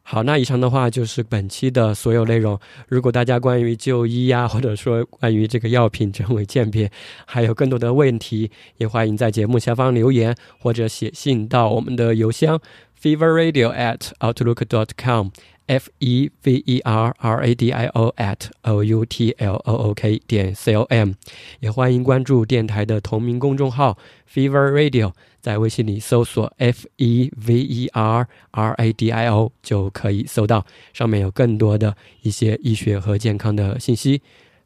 [0.06, 2.60] 好，那以上的话就是本期的所有内容。
[2.90, 6.92] 如果大家关于就医呀，或者说关于这个药品真伪鉴别，
[7.26, 12.60] 还有更多的问题，也欢迎在节目下方留言，或者写信到我们的邮箱
[13.02, 15.30] feverradio at outlook dot com。
[15.68, 19.74] F e v e r r a d i o at o u t l o
[19.74, 21.14] o k 点 c o m，
[21.60, 23.98] 也欢迎关注电台的同名公众号
[24.32, 34.22] Fever Radio，在微信里搜索 f e v e r r a d i o 就可以搜到，上面有更多的一些医学和健康的信息。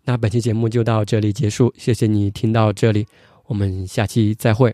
[0.06, 3.06] 那本期节目就到这里结束，谢谢你听到这里，
[3.48, 4.74] 我们下期再会。